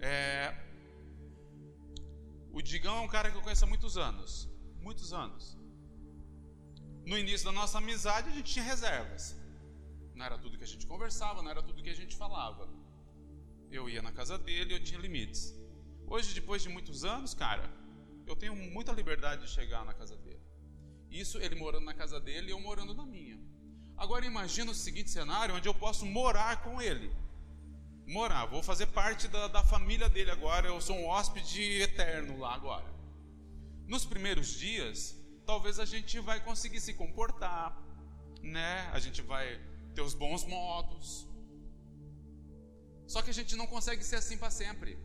é, 0.02 0.54
o 2.52 2.62
Digão 2.62 2.98
é 2.98 3.02
um 3.08 3.12
cara 3.16 3.32
que 3.32 3.38
eu 3.38 3.42
conheço 3.42 3.64
há 3.64 3.70
muitos 3.76 3.96
anos, 3.98 4.50
muitos 4.82 5.14
anos. 5.14 5.58
No 7.06 7.18
início 7.18 7.46
da 7.46 7.54
nossa 7.54 7.78
amizade, 7.78 8.28
a 8.28 8.34
gente 8.34 8.52
tinha 8.52 8.66
reservas. 8.66 9.34
Não 10.14 10.26
era 10.26 10.38
tudo 10.38 10.58
que 10.58 10.66
a 10.66 10.72
gente 10.74 10.86
conversava, 10.86 11.42
não 11.42 11.50
era 11.50 11.64
tudo 11.64 11.82
que 11.82 11.90
a 11.90 12.00
gente 12.02 12.18
falava. 12.18 12.68
Eu 13.72 13.90
ia 13.90 14.02
na 14.02 14.12
casa 14.12 14.38
dele, 14.38 14.74
eu 14.74 14.84
tinha 14.84 15.00
limites. 15.00 15.54
Hoje, 16.06 16.34
depois 16.34 16.62
de 16.62 16.70
muitos 16.70 17.04
anos, 17.04 17.34
cara, 17.34 17.70
eu 18.26 18.36
tenho 18.36 18.56
muita 18.56 18.92
liberdade 18.92 19.46
de 19.46 19.52
chegar 19.52 19.86
na 19.86 19.94
casa 19.94 20.16
dele. 20.18 20.42
Isso 21.10 21.38
ele 21.38 21.56
morando 21.56 21.86
na 21.86 21.94
casa 21.94 22.20
dele 22.20 22.48
e 22.48 22.52
eu 22.52 22.60
morando 22.60 22.94
na 22.94 23.06
minha. 23.06 23.40
Agora 23.96 24.26
imagina 24.26 24.72
o 24.72 24.76
seguinte 24.76 25.10
cenário 25.10 25.56
onde 25.56 25.68
eu 25.68 25.74
posso 25.74 26.06
morar 26.06 26.62
com 26.64 26.82
ele. 26.82 27.12
Morar, 28.06 28.46
vou 28.46 28.64
fazer 28.64 28.88
parte 28.88 29.28
da, 29.28 29.48
da 29.48 29.64
família 29.64 30.08
dele 30.08 30.32
agora, 30.32 30.68
eu 30.68 30.80
sou 30.80 30.96
um 30.96 31.08
hóspede 31.08 31.62
eterno 31.82 32.40
lá 32.40 32.54
agora. 32.54 32.86
Nos 33.86 34.06
primeiros 34.06 34.48
dias, 34.48 35.16
talvez 35.46 35.80
a 35.80 35.86
gente 35.86 36.20
vai 36.20 36.40
conseguir 36.42 36.80
se 36.80 36.94
comportar, 36.94 37.78
né? 38.42 38.90
A 38.94 39.00
gente 39.00 39.22
vai 39.22 39.60
ter 39.96 40.02
os 40.02 40.14
bons 40.14 40.46
modos. 40.46 41.28
Só 43.08 43.22
que 43.22 43.30
a 43.30 43.34
gente 43.34 43.56
não 43.56 43.66
consegue 43.66 44.04
ser 44.04 44.18
assim 44.18 44.38
para 44.38 44.52
sempre. 44.52 44.98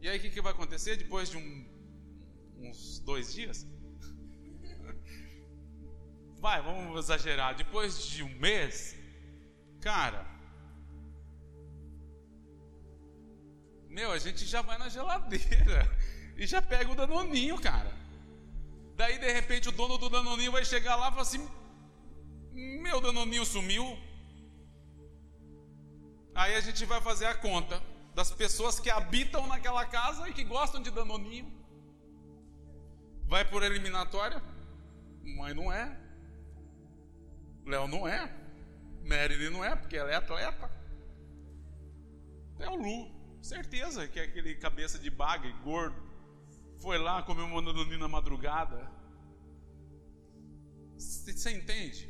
E 0.00 0.08
aí 0.08 0.18
o 0.18 0.20
que, 0.20 0.30
que 0.30 0.40
vai 0.40 0.52
acontecer 0.52 0.96
depois 0.96 1.28
de 1.28 1.36
um, 1.36 1.66
uns 2.58 3.00
dois 3.00 3.32
dias? 3.32 3.66
Vai, 6.40 6.62
vamos 6.62 6.98
exagerar. 6.98 7.54
Depois 7.54 8.02
de 8.02 8.22
um 8.22 8.38
mês, 8.38 8.96
cara, 9.80 10.24
meu, 13.90 14.12
a 14.12 14.18
gente 14.18 14.46
já 14.46 14.62
vai 14.62 14.78
na 14.78 14.88
geladeira 14.88 15.98
e 16.38 16.46
já 16.46 16.62
pega 16.62 16.90
o 16.90 16.94
danoninho, 16.94 17.60
cara. 17.60 17.92
Daí 18.96 19.18
de 19.18 19.32
repente 19.32 19.68
o 19.68 19.72
dono 19.72 19.98
do 19.98 20.08
danoninho 20.08 20.52
vai 20.52 20.64
chegar 20.64 20.94
lá 20.94 21.08
e 21.08 21.10
falar 21.10 21.22
assim: 21.22 21.46
Meu 22.52 23.00
danoninho 23.00 23.44
sumiu. 23.44 23.98
Aí 26.40 26.54
a 26.54 26.60
gente 26.62 26.86
vai 26.86 27.02
fazer 27.02 27.26
a 27.26 27.34
conta 27.34 27.82
das 28.14 28.30
pessoas 28.32 28.80
que 28.80 28.88
habitam 28.88 29.46
naquela 29.46 29.84
casa 29.84 30.26
e 30.26 30.32
que 30.32 30.42
gostam 30.42 30.80
de 30.80 30.90
danoninho. 30.90 31.52
Vai 33.26 33.44
por 33.44 33.62
eliminatória? 33.62 34.42
Mãe 35.22 35.52
não 35.52 35.70
é. 35.70 35.84
Léo 37.66 37.86
não 37.86 38.08
é. 38.08 38.34
Marilyn 39.04 39.50
não 39.50 39.62
é, 39.62 39.76
porque 39.76 39.98
ela 39.98 40.10
é 40.10 40.14
atleta. 40.14 40.70
É 42.58 42.70
o 42.70 42.74
Lu, 42.74 42.98
certeza 43.42 44.08
que 44.08 44.18
é 44.18 44.22
aquele 44.22 44.54
cabeça 44.54 44.98
de 44.98 45.10
baga 45.10 45.50
gordo. 45.62 46.02
Foi 46.78 46.96
lá 46.96 47.22
comer 47.22 47.42
uma 47.42 47.60
danoninho 47.60 47.98
na 47.98 48.08
madrugada. 48.08 48.90
Você 50.96 51.50
entende? 51.50 52.08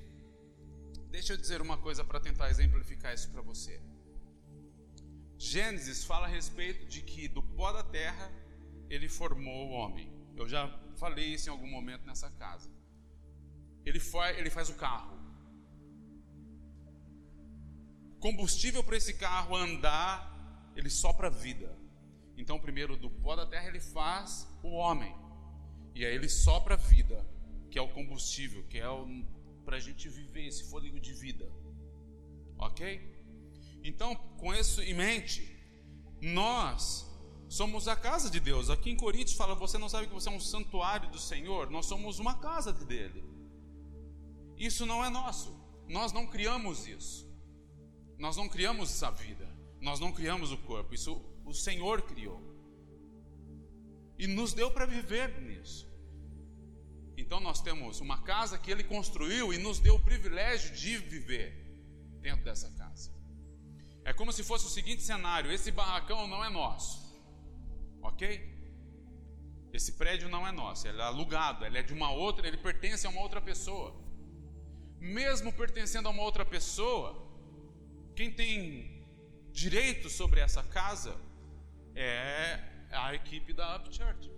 Deixa 1.11 1.33
eu 1.33 1.37
dizer 1.37 1.61
uma 1.61 1.79
coisa 1.79 2.05
para 2.05 2.21
tentar 2.21 2.49
exemplificar 2.49 3.13
isso 3.13 3.29
para 3.33 3.43
você. 3.43 3.90
Gênesis 5.41 6.05
fala 6.05 6.27
a 6.27 6.29
respeito 6.29 6.85
de 6.85 7.01
que 7.01 7.27
do 7.27 7.43
pó 7.43 7.73
da 7.73 7.83
terra 7.83 8.31
ele 8.91 9.09
formou 9.09 9.69
o 9.69 9.71
homem. 9.71 10.13
Eu 10.37 10.47
já 10.47 10.69
falei 10.97 11.33
isso 11.33 11.49
em 11.49 11.53
algum 11.53 11.67
momento 11.67 12.05
nessa 12.05 12.31
casa. 12.33 12.71
Ele, 13.83 13.99
faz, 13.99 14.39
ele 14.39 14.51
faz 14.51 14.69
o 14.69 14.75
carro. 14.75 15.19
Combustível 18.21 18.85
para 18.85 18.99
esse 18.99 19.15
carro 19.15 19.57
andar, 19.57 20.71
ele 20.77 20.91
sopra 20.91 21.31
vida. 21.31 21.75
Então, 22.37 22.61
primeiro 22.61 22.95
do 22.95 23.09
pó 23.09 23.35
da 23.35 23.47
terra 23.47 23.69
ele 23.69 23.81
faz 23.81 24.47
o 24.63 24.73
homem. 24.73 25.15
E 25.95 26.05
aí 26.05 26.15
ele 26.15 26.29
sopra 26.29 26.77
vida, 26.77 27.27
que 27.71 27.79
é 27.79 27.83
o 27.83 27.89
combustível, 27.89 28.63
que 28.65 28.79
é 28.79 28.85
para 29.65 29.79
a 29.79 29.81
gente 29.81 30.07
viver 30.07 30.47
esse 30.49 30.65
fôlego 30.71 31.01
de 31.01 31.15
vida. 31.15 31.51
Ok? 32.59 33.20
Então, 33.83 34.15
com 34.15 34.55
isso 34.55 34.83
em 34.83 34.95
mente, 34.95 35.57
nós 36.21 37.07
somos 37.49 37.89
a 37.89 37.97
casa 37.97 38.31
de 38.31 38.39
Deus. 38.39 38.71
Aqui 38.71 38.91
em 38.91 38.97
Coríntios 38.97 39.37
fala: 39.37 39.55
você 39.55 39.79
não 39.79 39.89
sabe 39.89 40.07
que 40.07 40.15
você 40.15 40.29
é 40.29 40.33
um 40.33 40.41
santuário 40.41 41.11
do 41.11 41.19
Senhor? 41.19 41.71
Nós 41.71 41.87
somos 41.87 42.19
uma 42.19 42.39
casa 42.39 42.73
dele. 42.73 43.25
Isso 44.57 44.85
não 44.85 45.05
é 45.05 45.09
nosso. 45.09 45.59
Nós 45.89 46.13
não 46.13 46.27
criamos 46.27 46.87
isso. 46.87 47.29
Nós 48.19 48.37
não 48.37 48.49
criamos 48.49 48.91
essa 48.91 49.11
vida. 49.11 49.49
Nós 49.81 49.99
não 49.99 50.13
criamos 50.13 50.53
o 50.53 50.59
corpo. 50.59 50.95
Isso 50.95 51.25
o 51.45 51.55
Senhor 51.55 52.03
criou. 52.03 52.41
E 54.19 54.27
nos 54.27 54.53
deu 54.53 54.71
para 54.71 54.85
viver 54.85 55.41
nisso. 55.41 55.89
Então 57.17 57.41
nós 57.41 57.61
temos 57.61 58.01
uma 58.01 58.23
casa 58.23 58.59
que 58.59 58.71
ele 58.71 58.85
construiu 58.85 59.53
e 59.53 59.59
nos 59.59 59.79
deu 59.79 59.95
o 59.95 60.01
privilégio 60.03 60.75
de 60.75 60.99
viver 60.99 61.55
dentro 62.21 62.45
dessa 62.45 62.71
casa. 62.73 63.20
É 64.05 64.13
como 64.13 64.33
se 64.33 64.43
fosse 64.43 64.67
o 64.67 64.71
seguinte 64.71 65.03
cenário: 65.03 65.53
esse 65.53 65.71
barracão 65.71 66.27
não 66.27 66.45
é 66.45 66.49
nosso, 66.49 67.21
ok? 68.03 68.59
Esse 69.73 69.93
prédio 69.93 70.29
não 70.29 70.47
é 70.47 70.51
nosso, 70.51 70.89
ele 70.89 71.01
é 71.01 71.05
alugado, 71.05 71.65
ele 71.65 71.79
é 71.79 71.83
de 71.83 71.93
uma 71.93 72.11
outra, 72.11 72.47
ele 72.47 72.57
pertence 72.57 73.07
a 73.07 73.11
uma 73.11 73.21
outra 73.21 73.41
pessoa. 73.41 73.95
Mesmo 74.99 75.53
pertencendo 75.53 76.09
a 76.09 76.11
uma 76.11 76.23
outra 76.23 76.45
pessoa, 76.45 77.31
quem 78.17 78.33
tem 78.33 79.07
direito 79.53 80.11
sobre 80.11 80.41
essa 80.41 80.63
casa 80.63 81.17
é 81.95 82.59
a 82.91 83.15
equipe 83.15 83.53
da 83.53 83.77
Up 83.77 83.95
Church. 83.95 84.31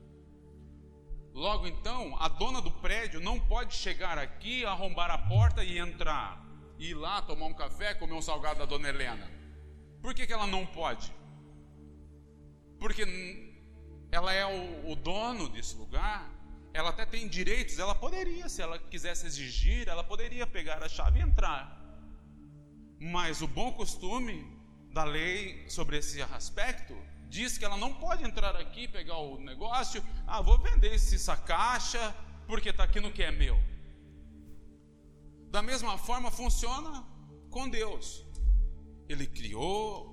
Logo 1.33 1.67
então, 1.67 2.15
a 2.21 2.29
dona 2.29 2.61
do 2.61 2.71
prédio 2.71 3.19
não 3.19 3.41
pode 3.41 3.75
chegar 3.75 4.19
aqui, 4.19 4.67
arrombar 4.67 5.11
a 5.11 5.17
porta 5.17 5.65
e 5.65 5.79
entrar, 5.79 6.47
ir 6.79 6.93
lá 6.93 7.23
tomar 7.23 7.47
um 7.47 7.55
café, 7.55 7.95
comer 7.95 8.13
um 8.13 8.21
salgado 8.21 8.59
da 8.59 8.67
dona 8.67 8.89
Helena. 8.91 9.31
Por 10.03 10.13
que, 10.15 10.27
que 10.27 10.33
ela 10.33 10.47
não 10.47 10.67
pode? 10.67 11.13
Porque 12.79 13.05
ela 14.11 14.33
é 14.33 14.45
o, 14.45 14.91
o 14.91 14.97
dono 14.97 15.49
desse 15.49 15.77
lugar, 15.77 16.29
ela 16.75 16.91
até 16.91 17.07
tem 17.07 17.29
direitos, 17.29 17.79
ela 17.79 17.95
poderia, 17.95 18.49
se 18.49 18.61
ela 18.61 18.79
quisesse 18.79 19.27
exigir, 19.27 19.89
ela 19.89 20.03
poderia 20.03 20.47
pegar 20.47 20.83
a 20.83 20.89
chave 20.89 21.21
e 21.21 21.23
entrar. 21.23 21.81
Mas 22.99 23.41
o 23.43 23.49
bom 23.49 23.73
costume 23.73 24.45
da 24.91 25.05
lei 25.05 25.69
sobre 25.69 25.99
esse 25.99 26.21
aspecto 26.23 26.95
diz 27.29 27.57
que 27.57 27.65
ela 27.65 27.77
não 27.77 27.95
pode 27.95 28.25
entrar 28.25 28.55
aqui, 28.57 28.87
pegar 28.87 29.19
o 29.19 29.39
negócio, 29.41 30.05
ah, 30.27 30.43
vou 30.43 30.59
vender 30.59 30.95
essa 30.95 31.37
caixa 31.37 32.15
porque 32.47 32.71
está 32.71 32.85
aqui 32.85 33.01
no 33.01 33.13
que 33.13 33.23
é 33.23 33.31
meu. 33.31 33.59
Da 35.51 35.63
mesma 35.63 35.97
forma 35.97 36.31
funciona 36.31 37.05
com 37.51 37.69
Deus. 37.69 38.25
Ele 39.09 39.27
criou 39.27 40.13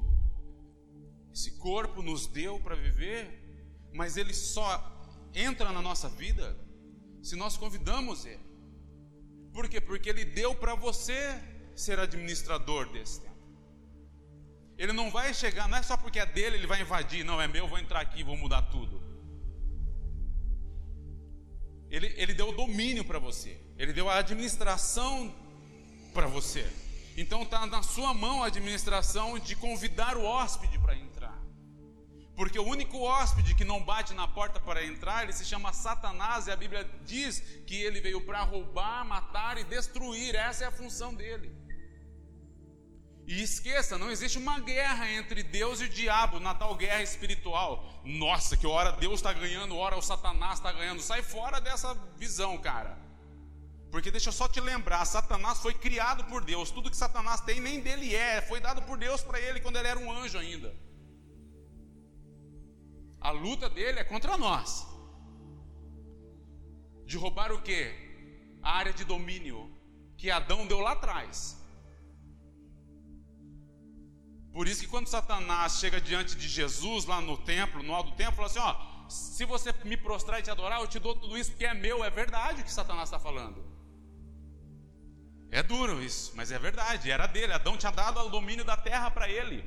esse 1.34 1.52
corpo, 1.58 2.02
nos 2.02 2.28
deu 2.28 2.60
para 2.60 2.76
viver, 2.76 3.40
mas 3.94 4.18
ele 4.18 4.34
só 4.34 4.68
entra 5.34 5.72
na 5.72 5.82
nossa 5.82 6.10
vida 6.10 6.58
se 7.22 7.36
nós 7.36 7.58
convidamos 7.58 8.26
ele. 8.26 8.50
Por 9.54 9.68
quê? 9.68 9.80
Porque 9.80 10.10
ele 10.10 10.26
deu 10.26 10.56
para 10.56 10.76
você 10.76 11.42
ser 11.76 12.00
administrador 12.00 12.90
desse 12.90 13.22
tempo. 13.22 13.30
Ele 14.78 14.94
não 14.94 15.12
vai 15.12 15.34
chegar, 15.34 15.68
não 15.68 15.78
é 15.78 15.84
só 15.84 15.98
porque 15.98 16.20
é 16.20 16.26
dele, 16.26 16.56
ele 16.56 16.68
vai 16.68 16.82
invadir, 16.82 17.26
não, 17.26 17.42
é 17.42 17.48
meu, 17.48 17.68
vou 17.68 17.78
entrar 17.78 18.00
aqui, 18.00 18.24
vou 18.24 18.38
mudar 18.38 18.62
tudo. 18.64 19.02
Ele, 21.90 22.08
ele 22.16 22.34
deu 22.34 22.50
o 22.50 22.52
domínio 22.54 23.04
para 23.04 23.20
você, 23.20 23.60
ele 23.78 23.92
deu 23.92 24.10
a 24.10 24.18
administração 24.18 25.36
para 26.14 26.28
você. 26.28 26.66
Então 27.20 27.44
está 27.44 27.66
na 27.66 27.84
sua 27.84 28.14
mão 28.14 28.42
a 28.42 28.48
administração 28.48 29.38
de 29.38 29.54
convidar 29.54 30.16
o 30.16 30.24
hóspede 30.24 30.80
para 30.80 30.96
entrar. 30.96 31.38
Porque 32.34 32.58
o 32.58 32.64
único 32.64 32.98
hóspede 33.02 33.54
que 33.54 33.66
não 33.66 33.84
bate 33.84 34.14
na 34.14 34.26
porta 34.26 34.58
para 34.58 34.86
entrar, 34.86 35.24
ele 35.24 35.34
se 35.34 35.44
chama 35.44 35.74
Satanás, 35.74 36.48
e 36.48 36.52
a 36.52 36.56
Bíblia 36.56 36.90
diz 37.04 37.42
que 37.68 37.76
ele 37.76 38.00
veio 38.00 38.22
para 38.26 38.42
roubar, 38.44 39.04
matar 39.04 39.58
e 39.58 39.66
destruir, 39.66 40.34
essa 40.34 40.64
é 40.64 40.68
a 40.68 40.72
função 40.72 41.14
dele. 41.14 41.54
E 43.28 43.44
esqueça, 43.44 43.98
não 43.98 44.10
existe 44.10 44.38
uma 44.38 44.58
guerra 44.62 45.12
entre 45.12 45.44
Deus 45.44 45.82
e 45.82 45.84
o 45.84 45.90
diabo, 45.90 46.40
na 46.40 46.56
tal 46.56 46.74
guerra 46.74 47.04
espiritual. 47.04 48.02
Nossa, 48.06 48.56
que 48.56 48.66
hora 48.66 48.94
Deus 48.94 49.16
está 49.16 49.34
ganhando, 49.34 49.76
hora 49.76 49.98
o 49.98 50.02
Satanás 50.02 50.54
está 50.54 50.72
ganhando. 50.72 51.02
Sai 51.02 51.22
fora 51.22 51.60
dessa 51.60 51.94
visão, 52.16 52.58
cara. 52.58 53.09
Porque 53.92 54.12
deixa 54.12 54.30
eu 54.30 54.34
só 54.34 54.48
te 54.48 54.62
lembrar, 54.62 55.04
Satanás 55.06 55.60
foi 55.60 55.74
criado 55.74 56.24
por 56.26 56.44
Deus. 56.44 56.70
Tudo 56.70 56.92
que 56.92 56.98
Satanás 56.98 57.42
tem 57.42 57.60
nem 57.60 57.80
dele 57.80 58.16
é, 58.16 58.42
foi 58.42 58.60
dado 58.60 58.82
por 58.84 58.98
Deus 58.98 59.22
para 59.22 59.40
ele 59.40 59.60
quando 59.60 59.78
ele 59.78 59.88
era 59.88 60.00
um 60.00 60.12
anjo 60.12 60.38
ainda. 60.38 60.76
A 63.20 63.32
luta 63.32 63.70
dele 63.70 64.00
é 64.00 64.04
contra 64.04 64.38
nós. 64.38 64.88
De 67.06 67.18
roubar 67.18 67.52
o 67.52 67.62
quê? 67.62 67.96
A 68.62 68.78
área 68.78 68.94
de 68.94 69.04
domínio 69.04 69.76
que 70.18 70.30
Adão 70.30 70.68
deu 70.68 70.80
lá 70.80 70.92
atrás. 70.92 71.58
Por 74.54 74.68
isso 74.68 74.82
que 74.82 74.88
quando 74.88 75.08
Satanás 75.08 75.80
chega 75.80 76.00
diante 76.00 76.36
de 76.36 76.48
Jesus 76.48 77.06
lá 77.06 77.22
no 77.22 77.38
templo, 77.38 77.82
no 77.82 77.94
alto 77.94 78.12
do 78.12 78.16
templo, 78.16 78.36
fala 78.36 78.48
assim: 78.48 78.60
ó, 78.60 79.10
se 79.10 79.46
você 79.46 79.74
me 79.84 79.98
prostrar 79.98 80.40
e 80.40 80.44
te 80.44 80.52
adorar, 80.52 80.80
eu 80.82 80.88
te 80.88 81.00
dou 81.00 81.16
tudo 81.16 81.38
isso 81.38 81.52
porque 81.52 81.66
é 81.66 81.74
meu, 81.74 82.04
é 82.04 82.10
verdade 82.10 82.62
o 82.62 82.64
que 82.64 82.72
Satanás 82.72 83.10
está 83.10 83.20
falando. 83.20 83.69
É 85.60 85.64
duro 85.64 86.02
isso, 86.02 86.32
mas 86.38 86.52
é 86.52 86.60
verdade, 86.68 87.12
era 87.12 87.28
dele. 87.28 87.52
Adão 87.52 87.76
tinha 87.78 87.92
dado 87.92 88.18
o 88.22 88.30
domínio 88.30 88.64
da 88.64 88.78
terra 88.78 89.12
para 89.12 89.28
ele. 89.38 89.60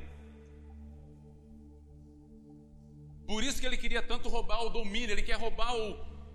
Por 3.27 3.43
isso 3.43 3.59
que 3.59 3.67
ele 3.67 3.77
queria 3.83 4.01
tanto 4.01 4.27
roubar 4.27 4.63
o 4.63 4.71
domínio, 4.79 5.11
ele 5.11 5.21
quer 5.21 5.37
roubar 5.37 5.71
o, 5.75 5.87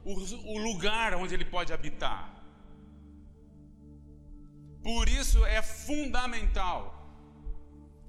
o, 0.05 0.15
o 0.55 0.59
lugar 0.59 1.13
onde 1.15 1.35
ele 1.35 1.45
pode 1.45 1.73
habitar. 1.73 2.23
Por 4.81 5.09
isso 5.09 5.45
é 5.45 5.61
fundamental 5.61 6.81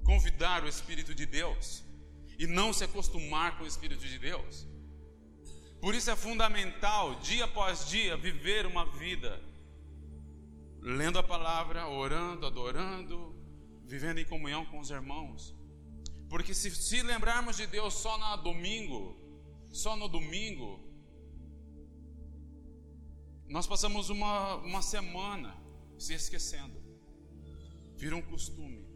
convidar 0.04 0.62
o 0.62 0.68
Espírito 0.68 1.12
de 1.20 1.26
Deus 1.26 1.82
e 2.38 2.46
não 2.46 2.72
se 2.72 2.84
acostumar 2.84 3.58
com 3.58 3.64
o 3.64 3.72
Espírito 3.74 4.06
de 4.06 4.20
Deus. 4.20 4.68
Por 5.80 5.96
isso 5.96 6.10
é 6.12 6.14
fundamental, 6.14 7.16
dia 7.16 7.46
após 7.46 7.88
dia, 7.88 8.16
viver 8.16 8.66
uma 8.66 8.86
vida 8.86 9.49
lendo 10.80 11.18
a 11.18 11.22
palavra, 11.22 11.86
orando, 11.88 12.46
adorando, 12.46 13.34
vivendo 13.84 14.18
em 14.18 14.24
comunhão 14.24 14.64
com 14.66 14.80
os 14.80 14.90
irmãos. 14.90 15.54
Porque 16.28 16.54
se, 16.54 16.70
se 16.70 17.02
lembrarmos 17.02 17.56
de 17.56 17.66
Deus 17.66 17.94
só 17.94 18.16
no 18.16 18.42
domingo, 18.42 19.18
só 19.70 19.96
no 19.96 20.08
domingo, 20.08 20.80
nós 23.48 23.66
passamos 23.66 24.10
uma, 24.10 24.56
uma 24.56 24.80
semana 24.80 25.56
se 25.98 26.14
esquecendo. 26.14 26.80
Vira 27.96 28.16
um 28.16 28.22
costume. 28.22 28.89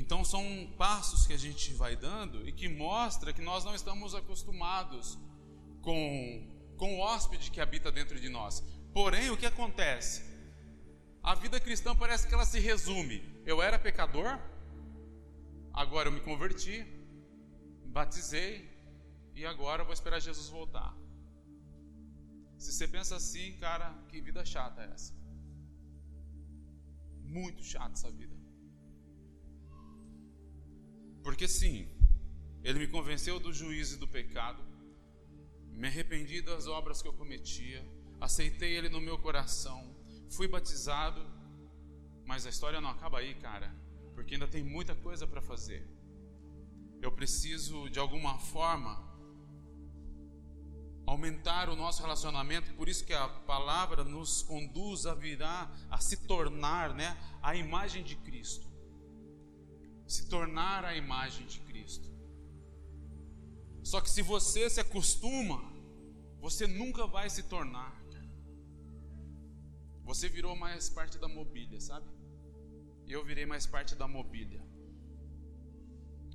Então 0.00 0.24
são 0.24 0.42
passos 0.78 1.26
que 1.26 1.34
a 1.34 1.36
gente 1.36 1.74
vai 1.74 1.94
dando 1.94 2.48
e 2.48 2.52
que 2.52 2.68
mostra 2.70 3.34
que 3.34 3.42
nós 3.42 3.66
não 3.66 3.74
estamos 3.74 4.14
acostumados 4.14 5.18
com, 5.82 6.74
com 6.78 6.94
o 6.94 7.00
hóspede 7.00 7.50
que 7.50 7.60
habita 7.60 7.92
dentro 7.92 8.18
de 8.18 8.30
nós. 8.30 8.62
Porém, 8.94 9.28
o 9.28 9.36
que 9.36 9.44
acontece? 9.44 10.24
A 11.22 11.34
vida 11.34 11.60
cristã 11.60 11.94
parece 11.94 12.26
que 12.26 12.32
ela 12.32 12.46
se 12.46 12.58
resume. 12.58 13.18
Eu 13.44 13.60
era 13.60 13.78
pecador, 13.78 14.40
agora 15.70 16.08
eu 16.08 16.12
me 16.12 16.20
converti, 16.20 16.76
batizei 17.84 18.70
e 19.34 19.44
agora 19.44 19.82
eu 19.82 19.86
vou 19.86 19.92
esperar 19.92 20.18
Jesus 20.18 20.48
voltar. 20.48 20.96
Se 22.56 22.72
você 22.72 22.88
pensa 22.88 23.16
assim, 23.16 23.58
cara, 23.58 23.92
que 24.08 24.18
vida 24.22 24.42
chata 24.46 24.80
é 24.80 24.90
essa? 24.94 25.12
Muito 27.22 27.62
chata 27.62 27.92
essa 27.92 28.10
vida. 28.10 28.39
Porque 31.22 31.46
sim, 31.46 31.88
ele 32.62 32.78
me 32.78 32.86
convenceu 32.86 33.38
do 33.38 33.52
juízo 33.52 33.96
e 33.96 33.98
do 33.98 34.08
pecado, 34.08 34.62
me 35.72 35.86
arrependi 35.86 36.40
das 36.42 36.66
obras 36.66 37.00
que 37.00 37.08
eu 37.08 37.12
cometia, 37.12 37.86
aceitei 38.20 38.76
ele 38.76 38.88
no 38.88 39.00
meu 39.00 39.18
coração, 39.18 39.96
fui 40.30 40.46
batizado, 40.46 41.24
mas 42.26 42.46
a 42.46 42.50
história 42.50 42.80
não 42.80 42.90
acaba 42.90 43.18
aí, 43.18 43.34
cara, 43.34 43.74
porque 44.14 44.34
ainda 44.34 44.48
tem 44.48 44.62
muita 44.62 44.94
coisa 44.94 45.26
para 45.26 45.40
fazer. 45.40 45.86
Eu 47.00 47.12
preciso, 47.12 47.88
de 47.88 47.98
alguma 47.98 48.38
forma, 48.38 49.08
aumentar 51.06 51.68
o 51.68 51.76
nosso 51.76 52.02
relacionamento, 52.02 52.74
por 52.74 52.88
isso 52.88 53.04
que 53.04 53.14
a 53.14 53.26
palavra 53.28 54.04
nos 54.04 54.42
conduz 54.42 55.06
a 55.06 55.14
virar, 55.14 55.74
a 55.90 55.98
se 55.98 56.16
tornar, 56.26 56.94
né, 56.94 57.16
a 57.42 57.56
imagem 57.56 58.04
de 58.04 58.16
Cristo 58.16 58.69
se 60.10 60.26
tornar 60.26 60.84
a 60.84 60.96
imagem 60.96 61.46
de 61.46 61.60
Cristo. 61.60 62.10
Só 63.80 64.00
que 64.00 64.10
se 64.10 64.22
você 64.22 64.68
se 64.68 64.80
acostuma, 64.80 65.62
você 66.40 66.66
nunca 66.66 67.06
vai 67.06 67.30
se 67.30 67.44
tornar. 67.44 67.96
Você 70.02 70.28
virou 70.28 70.56
mais 70.56 70.88
parte 70.88 71.16
da 71.16 71.28
mobília, 71.28 71.80
sabe? 71.80 72.10
Eu 73.06 73.24
virei 73.24 73.46
mais 73.46 73.66
parte 73.66 73.94
da 73.94 74.08
mobília. 74.08 74.60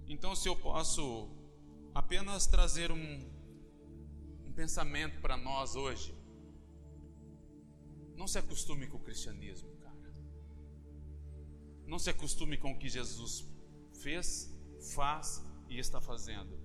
Então, 0.08 0.34
se 0.34 0.48
eu 0.48 0.56
posso 0.56 1.30
apenas 1.94 2.48
trazer 2.48 2.94
um, 2.94 3.20
um 4.46 4.54
pensamento 4.54 5.20
para 5.20 5.36
nós 5.36 5.76
hoje, 5.76 6.16
não 8.16 8.26
se 8.26 8.38
acostume 8.38 8.88
com 8.88 8.96
o 8.96 9.04
cristianismo, 9.04 9.70
cara. 9.76 10.16
Não 11.86 12.00
se 12.00 12.10
acostume 12.10 12.58
com 12.58 12.72
o 12.72 12.80
que 12.80 12.88
Jesus 12.88 13.54
fez, 14.02 14.52
faz 14.94 15.44
e 15.70 15.80
está 15.80 16.00
fazendo. 16.00 16.58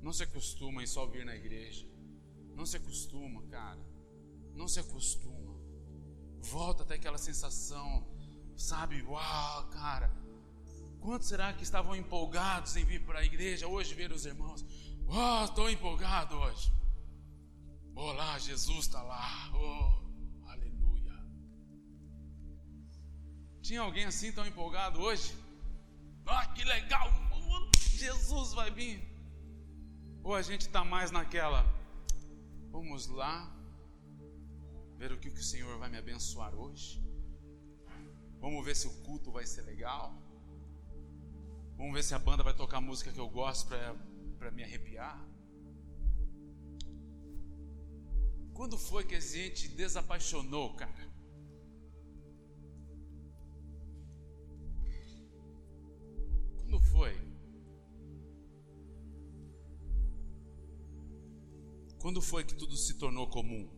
Não 0.00 0.12
se 0.12 0.24
acostuma 0.24 0.82
em 0.82 0.86
só 0.86 1.06
vir 1.06 1.24
na 1.24 1.34
igreja. 1.34 1.86
Não 2.54 2.66
se 2.66 2.76
acostuma, 2.76 3.42
cara. 3.46 3.80
Não 4.54 4.68
se 4.68 4.80
acostuma. 4.80 5.52
Volta 6.40 6.82
até 6.82 6.94
aquela 6.94 7.18
sensação, 7.18 8.06
sabe? 8.56 9.02
Uau, 9.02 9.68
cara. 9.70 10.12
Quantos 11.00 11.28
será 11.28 11.52
que 11.52 11.62
estavam 11.62 11.96
empolgados 11.96 12.76
em 12.76 12.84
vir 12.84 13.04
para 13.04 13.20
a 13.20 13.24
igreja 13.24 13.66
hoje 13.66 13.94
ver 13.94 14.12
os 14.12 14.26
irmãos? 14.26 14.64
Uau, 15.06 15.44
estou 15.44 15.70
empolgado 15.70 16.36
hoje. 16.36 16.72
Olá, 17.94 18.38
Jesus 18.38 18.86
está 18.86 19.02
lá. 19.02 19.50
Oh, 19.54 20.48
aleluia. 20.48 21.24
Tinha 23.60 23.80
alguém 23.80 24.04
assim 24.04 24.32
tão 24.32 24.46
empolgado 24.46 25.00
hoje? 25.00 25.41
Ah, 26.26 26.46
que 26.54 26.64
legal! 26.64 27.10
Jesus 28.02 28.52
vai 28.52 28.70
vir. 28.70 29.00
Ou 30.24 30.34
a 30.34 30.42
gente 30.42 30.62
está 30.62 30.84
mais 30.84 31.10
naquela, 31.10 31.64
vamos 32.70 33.06
lá, 33.06 33.34
ver 34.96 35.12
o 35.12 35.18
que, 35.18 35.28
o 35.28 35.42
Senhor 35.42 35.78
vai 35.78 35.88
me 35.88 35.98
abençoar 35.98 36.54
hoje. 36.54 37.00
Vamos 38.40 38.64
ver 38.64 38.74
se 38.74 38.86
o 38.88 39.02
culto 39.02 39.30
vai 39.30 39.46
ser 39.46 39.62
legal. 39.62 40.20
Vamos 41.76 41.92
ver 41.92 42.02
se 42.02 42.14
a 42.14 42.18
banda 42.18 42.42
vai 42.42 42.54
tocar 42.54 42.80
música 42.80 43.12
que 43.12 43.20
eu 43.20 43.28
gosto 43.28 43.70
para 44.38 44.50
me 44.50 44.64
arrepiar. 44.64 45.24
Quando 48.52 48.76
foi 48.76 49.04
que 49.04 49.14
a 49.14 49.20
gente 49.20 49.68
desapaixonou, 49.68 50.74
cara? 50.74 51.11
Foi 62.22 62.44
que 62.44 62.54
tudo 62.54 62.76
se 62.76 62.94
tornou 62.94 63.26
comum? 63.28 63.68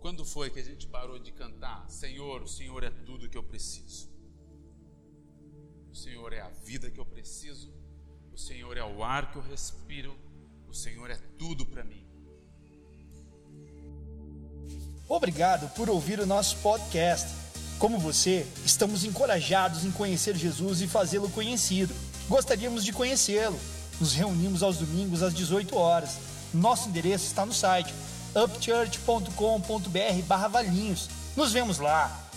Quando 0.00 0.24
foi 0.24 0.50
que 0.50 0.58
a 0.58 0.64
gente 0.64 0.86
parou 0.86 1.18
de 1.18 1.30
cantar? 1.30 1.88
Senhor, 1.88 2.42
o 2.42 2.48
Senhor 2.48 2.82
é 2.82 2.90
tudo 2.90 3.28
que 3.28 3.38
eu 3.38 3.44
preciso. 3.44 4.10
O 5.90 5.94
Senhor 5.94 6.32
é 6.32 6.40
a 6.40 6.48
vida 6.48 6.90
que 6.90 6.98
eu 6.98 7.06
preciso. 7.06 7.72
O 8.32 8.38
Senhor 8.38 8.76
é 8.76 8.84
o 8.84 9.04
ar 9.04 9.30
que 9.30 9.38
eu 9.38 9.42
respiro. 9.42 10.18
O 10.66 10.72
Senhor 10.72 11.10
é 11.10 11.16
tudo 11.38 11.66
para 11.66 11.84
mim. 11.84 12.09
Obrigado 15.10 15.68
por 15.74 15.90
ouvir 15.90 16.18
o 16.20 16.26
nosso 16.26 16.56
podcast. 16.58 17.26
Como 17.80 17.98
você, 17.98 18.46
estamos 18.64 19.02
encorajados 19.02 19.84
em 19.84 19.90
conhecer 19.90 20.36
Jesus 20.36 20.82
e 20.82 20.86
fazê-lo 20.86 21.28
conhecido. 21.30 21.92
Gostaríamos 22.28 22.84
de 22.84 22.92
conhecê-lo. 22.92 23.58
Nos 23.98 24.14
reunimos 24.14 24.62
aos 24.62 24.76
domingos 24.76 25.24
às 25.24 25.34
18 25.34 25.76
horas. 25.76 26.10
Nosso 26.54 26.88
endereço 26.88 27.24
está 27.24 27.44
no 27.44 27.52
site 27.52 27.92
upchurch.com.br/valinhos. 28.36 31.10
Nos 31.34 31.50
vemos 31.50 31.80
lá. 31.80 32.29